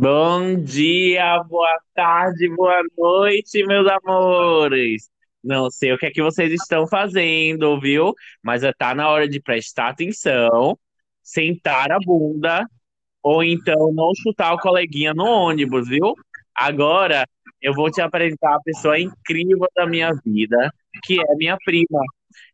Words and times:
Bom 0.00 0.54
dia, 0.62 1.42
boa 1.42 1.76
tarde, 1.92 2.48
boa 2.54 2.80
noite, 2.96 3.66
meus 3.66 3.84
amores. 3.88 5.10
Não 5.42 5.68
sei 5.72 5.92
o 5.92 5.98
que 5.98 6.06
é 6.06 6.10
que 6.12 6.22
vocês 6.22 6.52
estão 6.52 6.86
fazendo, 6.86 7.80
viu? 7.80 8.14
Mas 8.40 8.62
tá 8.78 8.94
na 8.94 9.08
hora 9.08 9.28
de 9.28 9.40
prestar 9.42 9.88
atenção, 9.88 10.78
sentar 11.20 11.90
a 11.90 11.98
bunda 11.98 12.64
ou 13.24 13.42
então 13.42 13.92
não 13.92 14.12
chutar 14.22 14.54
o 14.54 14.58
coleguinha 14.58 15.12
no 15.12 15.24
ônibus, 15.24 15.88
viu? 15.88 16.14
Agora 16.54 17.26
eu 17.60 17.74
vou 17.74 17.90
te 17.90 18.00
apresentar 18.00 18.54
a 18.54 18.62
pessoa 18.62 19.00
incrível 19.00 19.66
da 19.74 19.84
minha 19.84 20.12
vida, 20.24 20.72
que 21.02 21.20
é 21.20 21.34
minha 21.34 21.56
prima. 21.64 22.00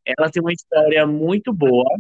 Ela 0.06 0.30
tem 0.30 0.40
uma 0.42 0.52
história 0.52 1.06
muito 1.06 1.52
boa 1.52 1.90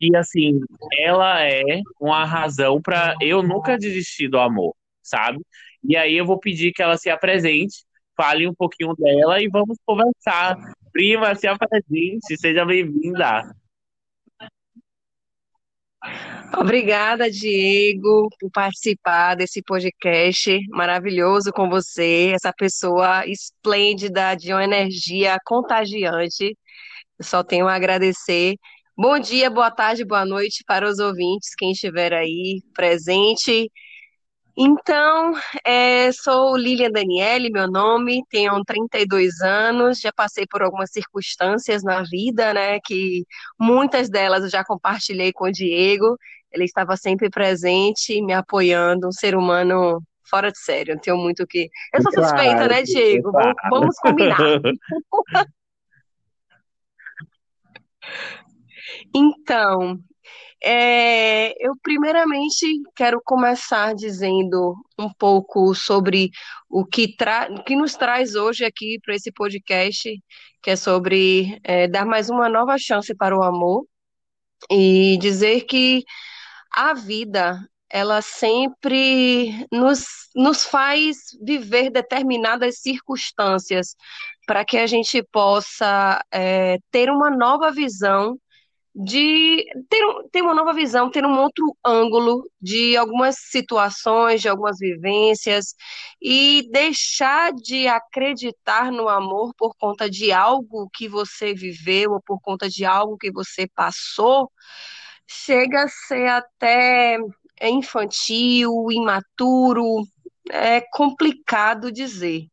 e 0.00 0.16
assim, 0.16 0.58
ela 0.98 1.44
é 1.46 1.62
uma 2.00 2.24
razão 2.24 2.82
para 2.82 3.14
eu 3.20 3.40
nunca 3.42 3.78
desistir 3.78 4.28
do 4.28 4.38
amor, 4.38 4.74
sabe? 5.02 5.40
E 5.82 5.96
aí 5.96 6.16
eu 6.16 6.26
vou 6.26 6.38
pedir 6.38 6.72
que 6.72 6.82
ela 6.82 6.96
se 6.96 7.10
apresente, 7.10 7.84
fale 8.16 8.46
um 8.48 8.54
pouquinho 8.54 8.94
dela 8.96 9.42
e 9.42 9.48
vamos 9.48 9.78
conversar. 9.84 10.56
Prima, 10.92 11.34
se 11.34 11.46
apresente, 11.46 12.36
seja 12.38 12.64
bem-vinda. 12.64 13.54
Obrigada, 16.58 17.30
Diego, 17.30 18.28
por 18.38 18.50
participar 18.50 19.34
desse 19.36 19.62
podcast 19.62 20.58
maravilhoso 20.70 21.52
com 21.52 21.68
você, 21.68 22.32
essa 22.34 22.52
pessoa 22.52 23.26
esplêndida, 23.26 24.34
de 24.34 24.52
uma 24.52 24.64
energia 24.64 25.36
contagiante. 25.44 26.56
Eu 27.18 27.24
só 27.24 27.44
tenho 27.44 27.68
a 27.68 27.74
agradecer. 27.74 28.56
Bom 28.96 29.18
dia, 29.18 29.48
boa 29.50 29.70
tarde, 29.70 30.04
boa 30.04 30.24
noite 30.24 30.64
para 30.66 30.88
os 30.88 30.98
ouvintes, 30.98 31.54
quem 31.56 31.72
estiver 31.72 32.12
aí 32.12 32.62
presente. 32.74 33.70
Então, 34.56 35.32
é, 35.64 36.10
sou 36.12 36.56
Lilian 36.56 36.90
Daniele, 36.90 37.50
meu 37.50 37.70
nome, 37.70 38.22
tenho 38.28 38.62
32 38.64 39.40
anos, 39.40 40.00
já 40.00 40.12
passei 40.12 40.46
por 40.46 40.62
algumas 40.62 40.90
circunstâncias 40.90 41.82
na 41.82 42.02
vida, 42.02 42.52
né, 42.52 42.78
que 42.84 43.24
muitas 43.58 44.10
delas 44.10 44.42
eu 44.44 44.50
já 44.50 44.64
compartilhei 44.64 45.32
com 45.32 45.44
o 45.46 45.52
Diego, 45.52 46.16
ele 46.52 46.64
estava 46.64 46.96
sempre 46.96 47.30
presente, 47.30 48.20
me 48.22 48.32
apoiando, 48.32 49.08
um 49.08 49.12
ser 49.12 49.34
humano 49.36 50.02
fora 50.28 50.50
de 50.52 50.58
sério, 50.58 50.94
não 50.94 51.00
tenho 51.00 51.16
muito 51.16 51.42
o 51.42 51.46
que... 51.46 51.68
Eu 51.94 52.02
sou 52.02 52.12
suspeita, 52.12 52.54
Claro, 52.56 52.68
né, 52.68 52.82
Diego? 52.82 53.30
claro. 53.32 53.54
Vamos 53.70 53.96
combinar. 53.96 54.38
Então, 59.14 59.98
É, 60.62 61.54
eu 61.64 61.74
primeiramente 61.82 62.66
quero 62.94 63.20
começar 63.24 63.94
dizendo 63.94 64.74
um 64.98 65.10
pouco 65.12 65.74
sobre 65.74 66.30
o 66.68 66.84
que, 66.84 67.16
que 67.66 67.74
nos 67.76 67.94
traz 67.94 68.34
hoje 68.34 68.64
aqui 68.64 68.98
para 69.02 69.14
esse 69.14 69.32
podcast, 69.32 70.10
que 70.62 70.70
é 70.70 70.76
sobre 70.76 71.58
é, 71.64 71.88
dar 71.88 72.04
mais 72.04 72.28
uma 72.28 72.48
nova 72.48 72.76
chance 72.78 73.14
para 73.14 73.36
o 73.36 73.42
amor 73.42 73.86
e 74.70 75.16
dizer 75.18 75.62
que 75.62 76.04
a 76.72 76.94
vida, 76.94 77.58
ela 77.88 78.22
sempre 78.22 79.66
nos, 79.72 80.04
nos 80.36 80.64
faz 80.64 81.16
viver 81.42 81.90
determinadas 81.90 82.80
circunstâncias 82.80 83.96
para 84.46 84.64
que 84.64 84.76
a 84.76 84.86
gente 84.86 85.22
possa 85.32 86.22
é, 86.30 86.78
ter 86.90 87.10
uma 87.10 87.30
nova 87.30 87.72
visão 87.72 88.38
de 88.94 89.64
ter, 89.88 90.04
ter 90.32 90.42
uma 90.42 90.54
nova 90.54 90.72
visão, 90.72 91.10
ter 91.10 91.24
um 91.24 91.38
outro 91.38 91.76
ângulo 91.84 92.42
de 92.60 92.96
algumas 92.96 93.36
situações, 93.38 94.40
de 94.40 94.48
algumas 94.48 94.78
vivências, 94.78 95.74
e 96.20 96.68
deixar 96.72 97.52
de 97.52 97.86
acreditar 97.86 98.90
no 98.90 99.08
amor 99.08 99.54
por 99.56 99.74
conta 99.76 100.10
de 100.10 100.32
algo 100.32 100.90
que 100.92 101.08
você 101.08 101.54
viveu 101.54 102.12
ou 102.12 102.20
por 102.20 102.40
conta 102.40 102.68
de 102.68 102.84
algo 102.84 103.16
que 103.16 103.30
você 103.30 103.68
passou, 103.68 104.50
chega 105.26 105.84
a 105.84 105.88
ser 105.88 106.28
até 106.28 107.18
infantil, 107.62 108.72
imaturo, 108.90 110.04
é 110.50 110.80
complicado 110.80 111.92
dizer. 111.92 112.46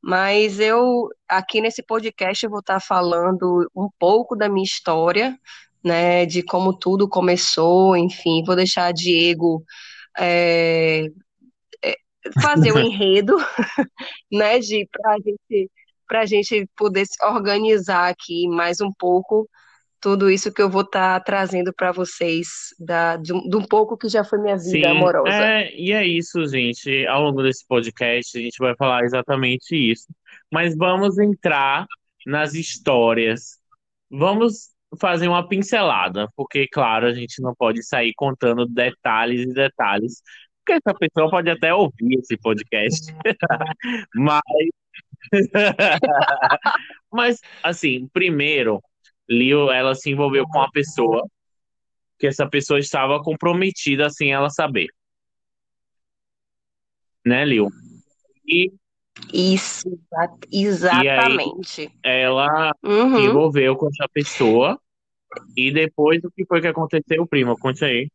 Mas 0.00 0.58
eu, 0.58 1.08
aqui 1.28 1.60
nesse 1.60 1.82
podcast, 1.82 2.44
eu 2.44 2.50
vou 2.50 2.60
estar 2.60 2.80
falando 2.80 3.70
um 3.74 3.88
pouco 3.98 4.34
da 4.36 4.48
minha 4.48 4.64
história, 4.64 5.38
né, 5.84 6.26
de 6.26 6.42
como 6.42 6.76
tudo 6.76 7.08
começou, 7.08 7.96
enfim, 7.96 8.42
vou 8.44 8.56
deixar 8.56 8.92
Diego 8.92 9.64
é, 10.18 11.06
é, 11.84 11.94
fazer 12.40 12.72
o 12.72 12.78
enredo, 12.80 13.36
né, 14.30 14.58
de 14.58 14.88
para 14.90 15.16
gente, 15.16 15.70
para 16.06 16.26
gente 16.26 16.68
poder 16.76 17.06
se 17.06 17.24
organizar 17.24 18.08
aqui 18.08 18.48
mais 18.48 18.80
um 18.80 18.92
pouco 18.92 19.48
tudo 20.02 20.28
isso 20.28 20.52
que 20.52 20.60
eu 20.60 20.68
vou 20.68 20.82
estar 20.82 21.20
trazendo 21.20 21.72
para 21.72 21.92
vocês 21.92 22.48
da, 22.78 23.16
de, 23.16 23.32
um, 23.32 23.48
de 23.48 23.56
um 23.56 23.62
pouco 23.62 23.96
que 23.96 24.08
já 24.08 24.24
foi 24.24 24.40
minha 24.40 24.56
vida 24.56 24.70
Sim, 24.70 24.84
amorosa. 24.84 25.30
é, 25.32 25.72
e 25.76 25.92
é 25.92 26.04
isso, 26.04 26.44
gente. 26.48 27.06
Ao 27.06 27.22
longo 27.22 27.40
desse 27.40 27.64
podcast, 27.64 28.36
a 28.36 28.40
gente 28.40 28.58
vai 28.58 28.74
falar 28.74 29.04
exatamente 29.04 29.76
isso. 29.76 30.08
Mas 30.50 30.76
vamos 30.76 31.18
entrar 31.20 31.86
nas 32.26 32.52
histórias. 32.52 33.60
Vamos 34.10 34.71
fazer 35.00 35.28
uma 35.28 35.46
pincelada, 35.46 36.28
porque, 36.36 36.68
claro, 36.68 37.06
a 37.06 37.12
gente 37.12 37.40
não 37.40 37.54
pode 37.54 37.82
sair 37.82 38.12
contando 38.14 38.66
detalhes 38.66 39.42
e 39.42 39.52
detalhes, 39.54 40.22
porque 40.58 40.80
essa 40.84 40.96
pessoa 40.98 41.30
pode 41.30 41.50
até 41.50 41.74
ouvir 41.74 42.18
esse 42.18 42.36
podcast. 42.36 43.12
Mas, 44.14 44.40
mas 47.10 47.40
assim, 47.62 48.08
primeiro, 48.12 48.82
Leo, 49.28 49.70
ela 49.70 49.94
se 49.94 50.10
envolveu 50.10 50.44
com 50.46 50.58
uma 50.58 50.70
pessoa 50.70 51.26
que 52.18 52.26
essa 52.26 52.48
pessoa 52.48 52.78
estava 52.78 53.22
comprometida 53.22 54.10
sem 54.10 54.32
ela 54.32 54.50
saber, 54.50 54.88
né, 57.24 57.44
Leo? 57.44 57.68
E 58.46 58.72
Isso, 59.32 59.98
exatamente. 60.50 61.90
ela 62.02 62.72
se 62.72 62.88
Uhum. 62.88 63.18
envolveu 63.18 63.76
com 63.76 63.88
essa 63.88 64.08
pessoa 64.12 64.78
e 65.56 65.70
depois 65.70 66.22
o 66.24 66.30
que 66.30 66.44
foi 66.46 66.60
que 66.60 66.66
aconteceu, 66.66 67.26
prima? 67.26 67.56
Conte 67.56 67.84
aí. 67.84 68.10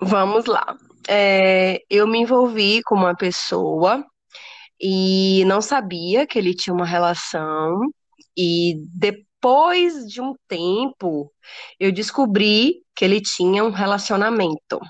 Vamos 0.00 0.46
lá. 0.46 0.76
É, 1.08 1.82
eu 1.88 2.06
me 2.06 2.18
envolvi 2.18 2.82
com 2.82 2.94
uma 2.94 3.14
pessoa 3.14 4.04
e 4.80 5.44
não 5.46 5.60
sabia 5.60 6.26
que 6.26 6.38
ele 6.38 6.54
tinha 6.54 6.74
uma 6.74 6.84
relação, 6.84 7.80
e 8.36 8.74
depois 8.88 10.06
de 10.06 10.20
um 10.20 10.34
tempo 10.48 11.32
eu 11.78 11.92
descobri 11.92 12.82
que 12.94 13.04
ele 13.04 13.20
tinha 13.20 13.62
um 13.64 13.70
relacionamento. 13.70 14.80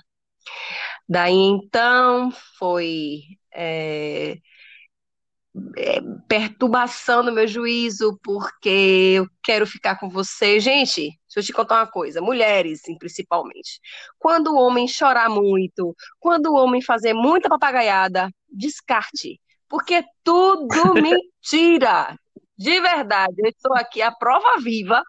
Daí 1.08 1.34
então 1.34 2.30
foi 2.58 3.20
é, 3.54 4.38
perturbação 6.28 7.22
no 7.22 7.32
meu 7.32 7.46
juízo, 7.46 8.18
porque 8.22 9.14
eu 9.16 9.26
quero 9.42 9.66
ficar 9.66 9.98
com 9.98 10.08
você. 10.08 10.58
Gente, 10.58 11.00
deixa 11.02 11.18
eu 11.36 11.42
te 11.42 11.52
contar 11.52 11.76
uma 11.76 11.86
coisa, 11.86 12.20
mulheres, 12.20 12.82
principalmente. 12.98 13.80
Quando 14.18 14.52
o 14.52 14.56
homem 14.56 14.88
chorar 14.88 15.28
muito, 15.28 15.94
quando 16.18 16.46
o 16.46 16.54
homem 16.54 16.80
fazer 16.80 17.12
muita 17.12 17.48
papagaiada, 17.48 18.30
descarte, 18.50 19.40
porque 19.68 19.94
é 19.94 20.04
tudo 20.24 20.68
mentira. 20.94 22.16
De 22.56 22.80
verdade, 22.80 23.34
eu 23.38 23.50
estou 23.50 23.74
aqui 23.74 24.00
a 24.00 24.12
prova 24.12 24.58
viva 24.60 25.02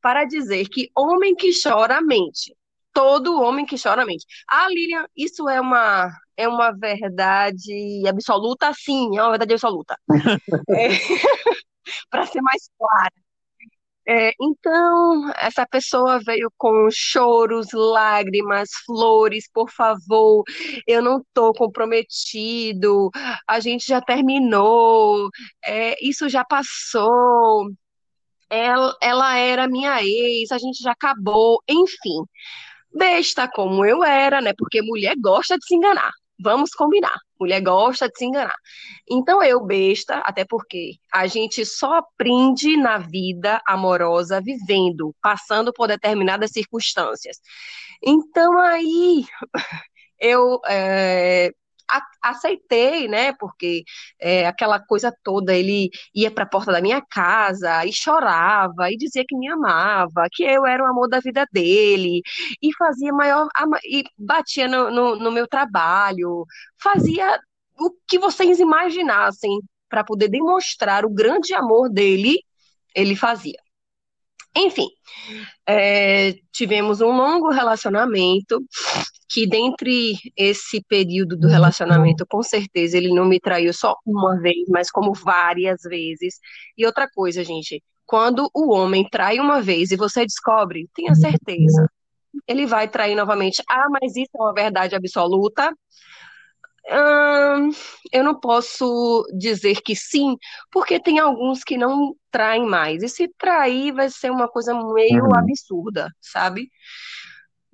para 0.00 0.24
dizer 0.24 0.68
que 0.68 0.90
homem 0.96 1.34
que 1.34 1.50
chora 1.62 2.00
mente. 2.00 2.54
Todo 2.94 3.42
homem 3.42 3.66
que 3.66 3.76
chora 3.76 4.06
mente. 4.06 4.24
Ah, 4.48 4.68
Lilian, 4.68 5.04
isso 5.16 5.48
é 5.48 5.60
uma 5.60 6.10
é 6.36 6.48
uma 6.48 6.72
verdade 6.72 8.02
absoluta? 8.08 8.72
Sim, 8.74 9.18
é 9.18 9.22
uma 9.22 9.30
verdade 9.30 9.52
absoluta. 9.54 9.98
É, 10.70 10.88
para 12.10 12.26
ser 12.26 12.40
mais 12.40 12.70
claro. 12.78 13.14
É, 14.06 14.32
então, 14.40 15.32
essa 15.40 15.66
pessoa 15.66 16.20
veio 16.24 16.52
com 16.58 16.88
choros, 16.90 17.68
lágrimas, 17.72 18.68
flores, 18.84 19.48
por 19.50 19.70
favor, 19.70 20.44
eu 20.86 21.00
não 21.02 21.20
estou 21.20 21.54
comprometido, 21.54 23.10
a 23.48 23.60
gente 23.60 23.86
já 23.86 24.02
terminou, 24.02 25.30
é, 25.64 25.96
isso 26.06 26.28
já 26.28 26.44
passou, 26.44 27.70
ela, 28.50 28.96
ela 29.02 29.36
era 29.38 29.68
minha 29.68 30.02
ex, 30.02 30.52
a 30.52 30.58
gente 30.58 30.82
já 30.82 30.92
acabou, 30.92 31.62
enfim. 31.68 32.24
Besta 32.94 33.48
como 33.48 33.84
eu 33.84 34.04
era, 34.04 34.40
né? 34.40 34.52
Porque 34.56 34.80
mulher 34.82 35.16
gosta 35.18 35.58
de 35.58 35.66
se 35.66 35.74
enganar. 35.74 36.12
Vamos 36.40 36.70
combinar. 36.70 37.16
Mulher 37.38 37.60
gosta 37.60 38.08
de 38.08 38.16
se 38.18 38.24
enganar. 38.24 38.56
Então 39.08 39.42
eu, 39.42 39.64
besta, 39.64 40.18
até 40.18 40.44
porque 40.44 40.92
a 41.12 41.26
gente 41.26 41.64
só 41.64 41.94
aprende 41.94 42.76
na 42.76 42.98
vida 42.98 43.60
amorosa 43.66 44.40
vivendo, 44.40 45.14
passando 45.22 45.72
por 45.72 45.88
determinadas 45.88 46.50
circunstâncias. 46.52 47.38
Então 48.02 48.58
aí 48.58 49.24
eu 50.20 50.60
é, 50.66 51.52
aceitei, 52.22 53.08
né? 53.08 53.32
Porque 53.34 53.84
é, 54.20 54.46
aquela 54.46 54.78
coisa 54.80 55.14
toda, 55.22 55.54
ele 55.54 55.90
ia 56.14 56.30
para 56.30 56.44
a 56.44 56.48
porta 56.48 56.72
da 56.72 56.80
minha 56.80 57.02
casa 57.02 57.84
e 57.86 57.92
chorava 57.92 58.90
e 58.90 58.96
dizia 58.96 59.24
que 59.26 59.36
me 59.36 59.48
amava, 59.48 60.26
que 60.32 60.42
eu 60.44 60.66
era 60.66 60.82
o 60.82 60.86
amor 60.86 61.08
da 61.08 61.20
vida 61.20 61.46
dele 61.52 62.22
e 62.62 62.74
fazia 62.76 63.12
maior 63.12 63.48
e 63.84 64.04
batia 64.18 64.68
no, 64.68 64.90
no, 64.90 65.16
no 65.16 65.32
meu 65.32 65.46
trabalho, 65.46 66.44
fazia 66.82 67.38
o 67.78 67.90
que 68.06 68.18
vocês 68.18 68.60
imaginassem 68.60 69.60
para 69.88 70.04
poder 70.04 70.28
demonstrar 70.28 71.04
o 71.04 71.10
grande 71.10 71.54
amor 71.54 71.88
dele, 71.88 72.38
ele 72.94 73.16
fazia. 73.16 73.63
Enfim, 74.56 74.88
é, 75.66 76.34
tivemos 76.52 77.00
um 77.00 77.10
longo 77.10 77.50
relacionamento 77.50 78.62
que 79.28 79.46
dentre 79.46 80.14
esse 80.36 80.80
período 80.88 81.36
do 81.36 81.48
relacionamento, 81.48 82.24
com 82.28 82.42
certeza 82.42 82.96
ele 82.96 83.12
não 83.12 83.24
me 83.24 83.40
traiu 83.40 83.72
só 83.72 83.96
uma 84.06 84.38
vez, 84.40 84.68
mas 84.68 84.90
como 84.90 85.12
várias 85.12 85.82
vezes. 85.82 86.38
E 86.78 86.86
outra 86.86 87.08
coisa, 87.10 87.42
gente, 87.42 87.82
quando 88.06 88.48
o 88.54 88.72
homem 88.72 89.08
trai 89.10 89.40
uma 89.40 89.60
vez 89.60 89.90
e 89.90 89.96
você 89.96 90.24
descobre, 90.24 90.88
tenha 90.94 91.14
certeza, 91.16 91.90
ele 92.46 92.66
vai 92.66 92.86
trair 92.86 93.16
novamente. 93.16 93.62
Ah, 93.68 93.88
mas 93.90 94.14
isso 94.14 94.30
é 94.36 94.40
uma 94.40 94.54
verdade 94.54 94.94
absoluta? 94.94 95.74
Hum, 96.86 97.70
eu 98.12 98.22
não 98.22 98.38
posso 98.38 99.26
dizer 99.34 99.80
que 99.82 99.96
sim, 99.96 100.36
porque 100.70 101.00
tem 101.00 101.18
alguns 101.18 101.64
que 101.64 101.78
não 101.78 102.14
traem 102.30 102.66
mais. 102.66 103.02
E 103.02 103.08
se 103.08 103.28
trair 103.38 103.92
vai 103.92 104.10
ser 104.10 104.30
uma 104.30 104.48
coisa 104.48 104.74
meio 104.92 105.24
uhum. 105.24 105.34
absurda, 105.34 106.10
sabe? 106.20 106.68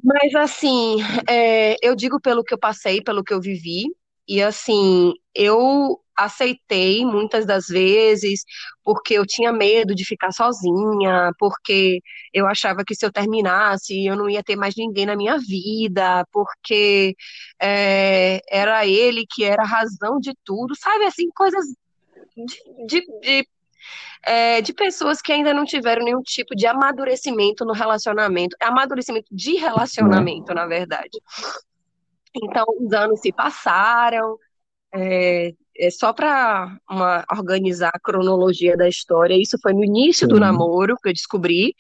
Mas 0.03 0.35
assim, 0.35 0.99
é, 1.29 1.77
eu 1.83 1.95
digo 1.95 2.21
pelo 2.21 2.45
que 2.45 2.55
eu 2.55 2.59
passei, 2.59 3.03
pelo 3.03 3.25
que 3.25 3.35
eu 3.35 3.41
vivi, 3.41 3.85
e 4.27 4.41
assim, 4.41 5.13
eu 5.35 6.01
aceitei 6.25 7.05
muitas 7.05 7.47
das 7.47 7.67
vezes, 7.67 8.45
porque 8.85 9.15
eu 9.15 9.27
tinha 9.27 9.53
medo 9.53 9.95
de 9.95 10.05
ficar 10.05 10.33
sozinha, 10.33 11.33
porque 11.39 12.01
eu 12.33 12.47
achava 12.47 12.85
que 12.85 12.95
se 12.95 13.05
eu 13.05 13.13
terminasse 13.13 14.07
eu 14.07 14.17
não 14.17 14.29
ia 14.29 14.43
ter 14.43 14.57
mais 14.57 14.75
ninguém 14.77 15.07
na 15.07 15.17
minha 15.17 15.39
vida, 15.39 16.27
porque 16.33 17.15
é, 17.61 18.41
era 18.51 18.87
ele 18.87 19.25
que 19.29 19.45
era 19.45 19.63
a 19.63 19.67
razão 19.67 20.19
de 20.21 20.33
tudo, 20.45 20.75
sabe? 20.77 21.05
Assim, 21.05 21.29
coisas 21.35 21.65
de, 22.37 22.87
de, 22.87 23.21
de 23.21 23.49
é, 24.23 24.61
de 24.61 24.73
pessoas 24.73 25.21
que 25.23 25.33
ainda 25.33 25.55
não 25.55 25.65
tiveram 25.65 26.05
nenhum 26.05 26.23
tipo 26.23 26.55
de 26.55 26.67
amadurecimento 26.67 27.65
no 27.65 27.73
relacionamento, 27.73 28.57
amadurecimento 28.61 29.29
de 29.31 29.55
relacionamento, 29.55 30.53
na 30.53 30.67
verdade. 30.67 31.19
Então, 32.35 32.65
os 32.79 32.93
anos 32.93 33.21
se 33.21 33.33
passaram, 33.33 34.37
é, 34.95 35.53
é 35.81 35.91
só 35.91 36.13
para 36.13 36.79
organizar 37.33 37.91
a 37.95 37.99
cronologia 37.99 38.77
da 38.77 38.87
história, 38.87 39.35
isso 39.35 39.57
foi 39.63 39.73
no 39.73 39.83
início 39.83 40.29
do 40.29 40.39
namoro 40.39 40.97
que 41.03 41.09
eu 41.09 41.13
descobri 41.13 41.75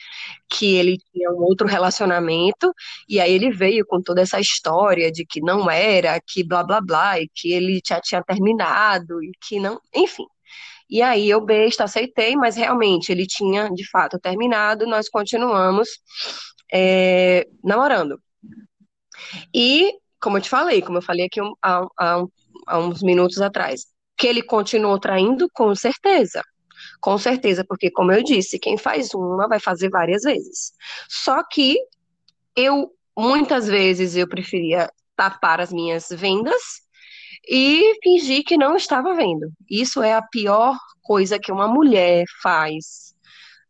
que 0.48 0.74
ele 0.76 0.98
tinha 1.12 1.30
um 1.30 1.42
outro 1.42 1.66
relacionamento, 1.66 2.72
e 3.08 3.20
aí 3.20 3.32
ele 3.32 3.50
veio 3.50 3.84
com 3.86 4.00
toda 4.00 4.22
essa 4.22 4.40
história 4.40 5.12
de 5.12 5.24
que 5.26 5.40
não 5.40 5.70
era, 5.70 6.18
que 6.20 6.42
blá 6.42 6.64
blá 6.64 6.80
blá, 6.80 7.20
e 7.20 7.28
que 7.28 7.52
ele 7.52 7.80
já 7.86 8.00
tinha 8.00 8.22
terminado, 8.22 9.22
e 9.22 9.32
que 9.40 9.60
não. 9.60 9.78
Enfim. 9.94 10.26
E 10.88 11.02
aí 11.02 11.30
eu 11.30 11.40
besta, 11.40 11.84
aceitei, 11.84 12.34
mas 12.36 12.56
realmente 12.56 13.12
ele 13.12 13.26
tinha 13.26 13.68
de 13.70 13.88
fato 13.88 14.18
terminado, 14.18 14.86
nós 14.86 15.08
continuamos 15.08 15.88
é, 16.72 17.46
namorando. 17.62 18.20
E, 19.54 19.92
como 20.20 20.38
eu 20.38 20.42
te 20.42 20.48
falei, 20.48 20.82
como 20.82 20.98
eu 20.98 21.02
falei 21.02 21.26
aqui 21.26 21.40
um, 21.40 21.52
há, 21.62 21.86
há, 21.98 22.24
há 22.70 22.78
uns 22.78 23.02
minutos 23.02 23.40
atrás, 23.40 23.86
que 24.16 24.26
ele 24.26 24.42
continuou 24.42 24.98
traindo, 24.98 25.48
com 25.52 25.74
certeza. 25.74 26.42
Com 27.00 27.18
certeza, 27.18 27.64
porque, 27.66 27.90
como 27.90 28.12
eu 28.12 28.22
disse, 28.22 28.58
quem 28.58 28.78
faz 28.78 29.12
uma 29.14 29.48
vai 29.48 29.58
fazer 29.58 29.90
várias 29.90 30.22
vezes. 30.22 30.72
Só 31.08 31.42
que 31.42 31.76
eu, 32.56 32.90
muitas 33.16 33.66
vezes, 33.66 34.16
eu 34.16 34.28
preferia 34.28 34.90
tapar 35.16 35.60
as 35.60 35.72
minhas 35.72 36.08
vendas 36.10 36.62
e 37.48 37.98
fingir 38.02 38.44
que 38.44 38.56
não 38.56 38.76
estava 38.76 39.14
vendo. 39.14 39.50
Isso 39.68 40.02
é 40.02 40.14
a 40.14 40.22
pior 40.22 40.76
coisa 41.02 41.38
que 41.38 41.52
uma 41.52 41.66
mulher 41.66 42.24
faz 42.42 43.14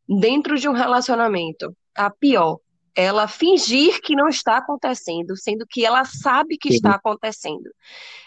dentro 0.08 0.58
de 0.58 0.68
um 0.68 0.72
relacionamento. 0.72 1.74
A 1.96 2.10
pior. 2.10 2.58
Ela 2.94 3.28
fingir 3.28 4.00
que 4.00 4.16
não 4.16 4.28
está 4.28 4.58
acontecendo, 4.58 5.36
sendo 5.36 5.66
que 5.66 5.84
ela 5.84 6.04
sabe 6.04 6.58
que 6.58 6.70
está 6.70 6.92
acontecendo. 6.94 7.70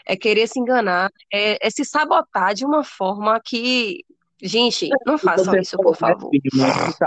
É 0.06 0.16
querer 0.16 0.48
se 0.48 0.60
enganar, 0.60 1.10
é, 1.32 1.66
é 1.66 1.70
se 1.70 1.84
sabotar 1.84 2.54
de 2.54 2.66
uma 2.66 2.84
forma 2.84 3.40
que 3.44 4.04
Gente, 4.46 4.90
não 5.06 5.18
façam 5.18 5.56
isso, 5.56 5.78
por 5.78 5.96
favor. 5.96 6.30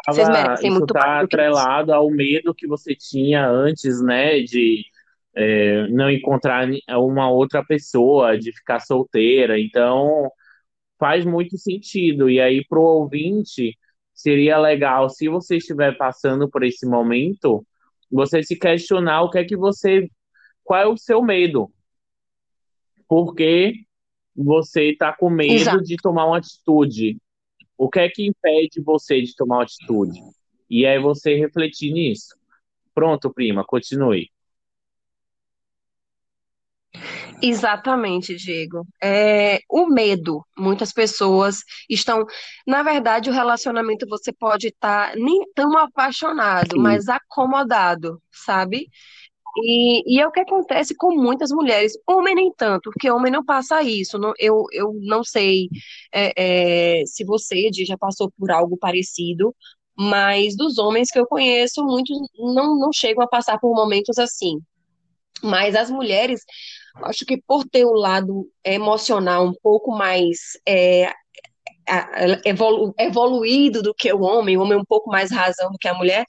Vocês 0.08 0.26
merecem 0.26 0.70
muito 0.70 0.86
tá 0.86 1.20
atrelado 1.20 1.92
ao 1.92 2.10
medo 2.10 2.54
que 2.54 2.66
você 2.66 2.94
tinha 2.94 3.46
antes, 3.46 4.00
né, 4.00 4.40
de 4.40 4.82
é, 5.34 5.86
não 5.88 6.10
encontrar 6.10 6.66
uma 6.88 7.28
outra 7.28 7.62
pessoa, 7.62 8.38
de 8.38 8.52
ficar 8.52 8.80
solteira. 8.80 9.60
Então, 9.60 10.30
faz 10.98 11.26
muito 11.26 11.58
sentido. 11.58 12.30
E 12.30 12.40
aí, 12.40 12.64
para 12.66 12.78
o 12.78 13.00
ouvinte, 13.00 13.76
seria 14.16 14.58
legal, 14.58 15.10
se 15.10 15.28
você 15.28 15.58
estiver 15.58 15.96
passando 15.96 16.48
por 16.48 16.64
esse 16.64 16.86
momento, 16.86 17.64
você 18.10 18.42
se 18.42 18.58
questionar 18.58 19.22
o 19.22 19.30
que 19.30 19.38
é 19.38 19.44
que 19.44 19.56
você. 19.56 20.10
Qual 20.64 20.80
é 20.80 20.86
o 20.86 20.96
seu 20.96 21.22
medo? 21.22 21.70
Porque 23.06 23.74
você 24.34 24.90
está 24.90 25.12
com 25.12 25.28
medo 25.28 25.52
Exato. 25.52 25.82
de 25.82 25.96
tomar 25.96 26.26
uma 26.26 26.38
atitude. 26.38 27.18
O 27.78 27.90
que 27.90 28.00
é 28.00 28.08
que 28.08 28.26
impede 28.26 28.80
você 28.82 29.20
de 29.20 29.34
tomar 29.36 29.58
uma 29.58 29.62
atitude? 29.64 30.18
E 30.68 30.86
aí 30.86 30.98
você 30.98 31.34
refletir 31.36 31.92
nisso. 31.92 32.34
Pronto, 32.94 33.32
prima, 33.32 33.64
continue. 33.64 34.30
Exatamente, 37.42 38.34
Diego. 38.36 38.86
É, 39.02 39.60
o 39.70 39.86
medo, 39.86 40.44
muitas 40.56 40.92
pessoas 40.92 41.62
estão. 41.88 42.24
Na 42.66 42.82
verdade, 42.82 43.30
o 43.30 43.32
relacionamento 43.32 44.06
você 44.08 44.32
pode 44.32 44.68
estar 44.68 45.10
tá 45.10 45.16
nem 45.16 45.40
tão 45.54 45.76
apaixonado, 45.76 46.76
Sim. 46.76 46.82
mas 46.82 47.08
acomodado, 47.08 48.20
sabe? 48.32 48.88
E, 49.58 50.16
e, 50.16 50.20
é 50.20 50.26
o 50.26 50.30
que 50.30 50.40
acontece 50.40 50.94
com 50.94 51.14
muitas 51.14 51.50
mulheres. 51.50 51.92
Homem 52.06 52.34
nem 52.34 52.52
tanto, 52.54 52.90
porque 52.90 53.10
homem 53.10 53.32
não 53.32 53.44
passa 53.44 53.82
isso. 53.82 54.18
Não, 54.18 54.32
eu, 54.38 54.64
eu 54.72 54.92
não 55.02 55.24
sei 55.24 55.68
é, 56.12 57.00
é, 57.00 57.06
se 57.06 57.24
você 57.24 57.70
já 57.72 57.96
passou 57.96 58.30
por 58.38 58.50
algo 58.50 58.76
parecido, 58.76 59.54
mas 59.96 60.56
dos 60.56 60.78
homens 60.78 61.10
que 61.10 61.18
eu 61.18 61.26
conheço, 61.26 61.82
muitos 61.84 62.18
não, 62.38 62.78
não 62.78 62.92
chegam 62.92 63.24
a 63.24 63.28
passar 63.28 63.58
por 63.58 63.74
momentos 63.74 64.18
assim. 64.18 64.60
Mas 65.42 65.74
as 65.74 65.90
mulheres, 65.90 66.42
acho 67.04 67.24
que 67.26 67.40
por 67.46 67.64
ter 67.64 67.84
o 67.84 67.92
lado 67.92 68.50
emocional 68.64 69.46
um 69.46 69.54
pouco 69.62 69.90
mais 69.92 70.38
é, 70.66 71.12
evolu 72.44 72.94
evoluído 72.98 73.82
do 73.82 73.94
que 73.94 74.12
o 74.12 74.22
homem, 74.22 74.56
o 74.56 74.62
homem 74.62 74.78
é 74.78 74.80
um 74.80 74.84
pouco 74.84 75.10
mais 75.10 75.30
razão 75.30 75.70
do 75.70 75.78
que 75.78 75.88
a 75.88 75.94
mulher, 75.94 76.24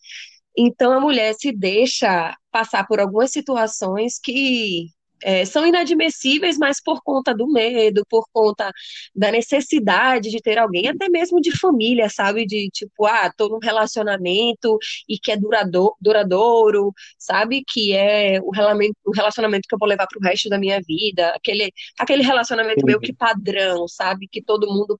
então 0.57 0.91
a 0.91 0.99
mulher 0.99 1.33
se 1.35 1.51
deixa 1.51 2.35
passar 2.51 2.85
por 2.87 2.99
algumas 2.99 3.31
situações 3.31 4.19
que 4.19 4.87
é, 5.24 5.45
são 5.45 5.65
inadmissíveis, 5.65 6.57
mas 6.57 6.81
por 6.81 7.01
conta 7.03 7.33
do 7.33 7.47
medo, 7.47 8.03
por 8.09 8.25
conta 8.31 8.71
da 9.15 9.31
necessidade 9.31 10.29
de 10.29 10.39
ter 10.41 10.57
alguém, 10.57 10.88
até 10.88 11.09
mesmo 11.09 11.41
de 11.41 11.57
família, 11.57 12.09
sabe? 12.09 12.45
De 12.45 12.69
tipo, 12.71 13.05
ah, 13.05 13.31
tô 13.36 13.50
num 13.50 13.59
relacionamento 13.59 14.77
e 15.07 15.17
que 15.19 15.31
é 15.31 15.38
duradouro, 15.38 15.95
duradouro 16.01 16.93
sabe? 17.17 17.63
Que 17.67 17.93
é 17.93 18.39
o 18.41 18.51
relacionamento, 18.51 18.95
o 19.05 19.12
relacionamento 19.12 19.67
que 19.67 19.75
eu 19.75 19.79
vou 19.79 19.88
levar 19.88 20.07
pro 20.07 20.19
resto 20.21 20.50
da 20.50 20.57
minha 20.57 20.81
vida, 20.81 21.29
aquele, 21.36 21.71
aquele 22.00 22.24
relacionamento 22.24 22.86
meio 22.86 23.00
que 23.00 23.13
padrão, 23.13 23.88
sabe? 23.88 24.27
Que 24.27 24.41
todo 24.41 24.67
mundo 24.67 25.00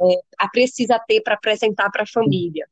é, 0.00 0.48
precisa 0.52 0.98
ter 1.06 1.20
para 1.22 1.34
apresentar 1.34 1.90
para 1.90 2.04
a 2.04 2.06
família. 2.06 2.66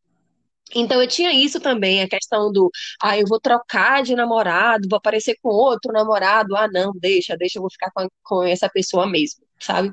Então 0.74 1.00
eu 1.00 1.08
tinha 1.08 1.32
isso 1.32 1.60
também, 1.60 2.02
a 2.02 2.08
questão 2.08 2.50
do, 2.52 2.70
ah, 3.02 3.18
eu 3.18 3.26
vou 3.26 3.40
trocar 3.40 4.02
de 4.02 4.14
namorado, 4.14 4.88
vou 4.88 4.96
aparecer 4.96 5.36
com 5.42 5.48
outro 5.50 5.92
namorado, 5.92 6.56
ah, 6.56 6.68
não, 6.72 6.92
deixa, 6.94 7.36
deixa, 7.36 7.58
eu 7.58 7.62
vou 7.62 7.70
ficar 7.70 7.90
com, 7.92 8.08
com 8.22 8.42
essa 8.42 8.68
pessoa 8.68 9.06
mesmo, 9.06 9.44
sabe? 9.58 9.92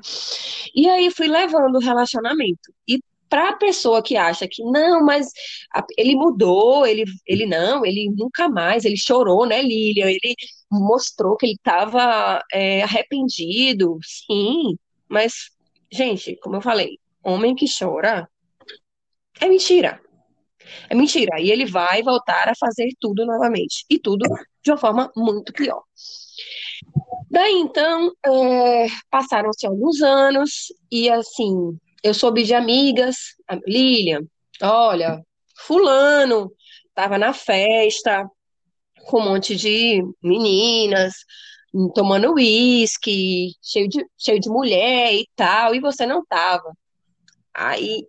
E 0.74 0.88
aí 0.88 1.10
fui 1.10 1.28
levando 1.28 1.76
o 1.76 1.80
relacionamento. 1.80 2.72
E 2.88 3.00
para 3.28 3.50
a 3.50 3.56
pessoa 3.56 4.02
que 4.02 4.16
acha 4.16 4.46
que 4.46 4.62
não, 4.62 5.04
mas 5.04 5.28
ele 5.96 6.14
mudou, 6.14 6.86
ele, 6.86 7.04
ele 7.26 7.46
não, 7.46 7.84
ele 7.84 8.10
nunca 8.14 8.48
mais, 8.48 8.84
ele 8.84 8.96
chorou, 8.96 9.46
né, 9.46 9.62
Lilian? 9.62 10.10
Ele 10.10 10.34
mostrou 10.70 11.36
que 11.36 11.46
ele 11.46 11.54
estava 11.54 12.42
é, 12.52 12.82
arrependido, 12.82 13.98
sim, 14.02 14.76
mas, 15.08 15.50
gente, 15.90 16.36
como 16.42 16.56
eu 16.56 16.60
falei, 16.60 16.98
homem 17.24 17.54
que 17.54 17.66
chora 17.66 18.28
é 19.40 19.48
mentira. 19.48 20.00
É 20.88 20.94
mentira. 20.94 21.40
E 21.40 21.50
ele 21.50 21.66
vai 21.66 22.02
voltar 22.02 22.48
a 22.48 22.54
fazer 22.58 22.88
tudo 23.00 23.24
novamente. 23.26 23.84
E 23.90 23.98
tudo 23.98 24.26
de 24.62 24.70
uma 24.70 24.76
forma 24.76 25.12
muito 25.16 25.52
pior. 25.52 25.82
Daí 27.30 27.52
então, 27.54 28.12
é, 28.26 28.86
passaram-se 29.10 29.66
alguns 29.66 30.02
anos 30.02 30.72
e 30.90 31.08
assim, 31.08 31.78
eu 32.02 32.12
soube 32.12 32.44
de 32.44 32.54
amigas, 32.54 33.16
a 33.48 33.56
Lilian, 33.66 34.20
olha, 34.62 35.24
fulano 35.56 36.52
estava 36.88 37.16
na 37.16 37.32
festa 37.32 38.28
com 39.06 39.20
um 39.20 39.30
monte 39.30 39.56
de 39.56 40.02
meninas, 40.22 41.14
tomando 41.94 42.34
uísque, 42.34 43.52
cheio 43.62 43.88
de, 43.88 44.04
cheio 44.18 44.38
de 44.38 44.48
mulher 44.48 45.14
e 45.14 45.26
tal, 45.34 45.74
e 45.74 45.80
você 45.80 46.06
não 46.06 46.24
tava. 46.24 46.76
Aí, 47.54 48.06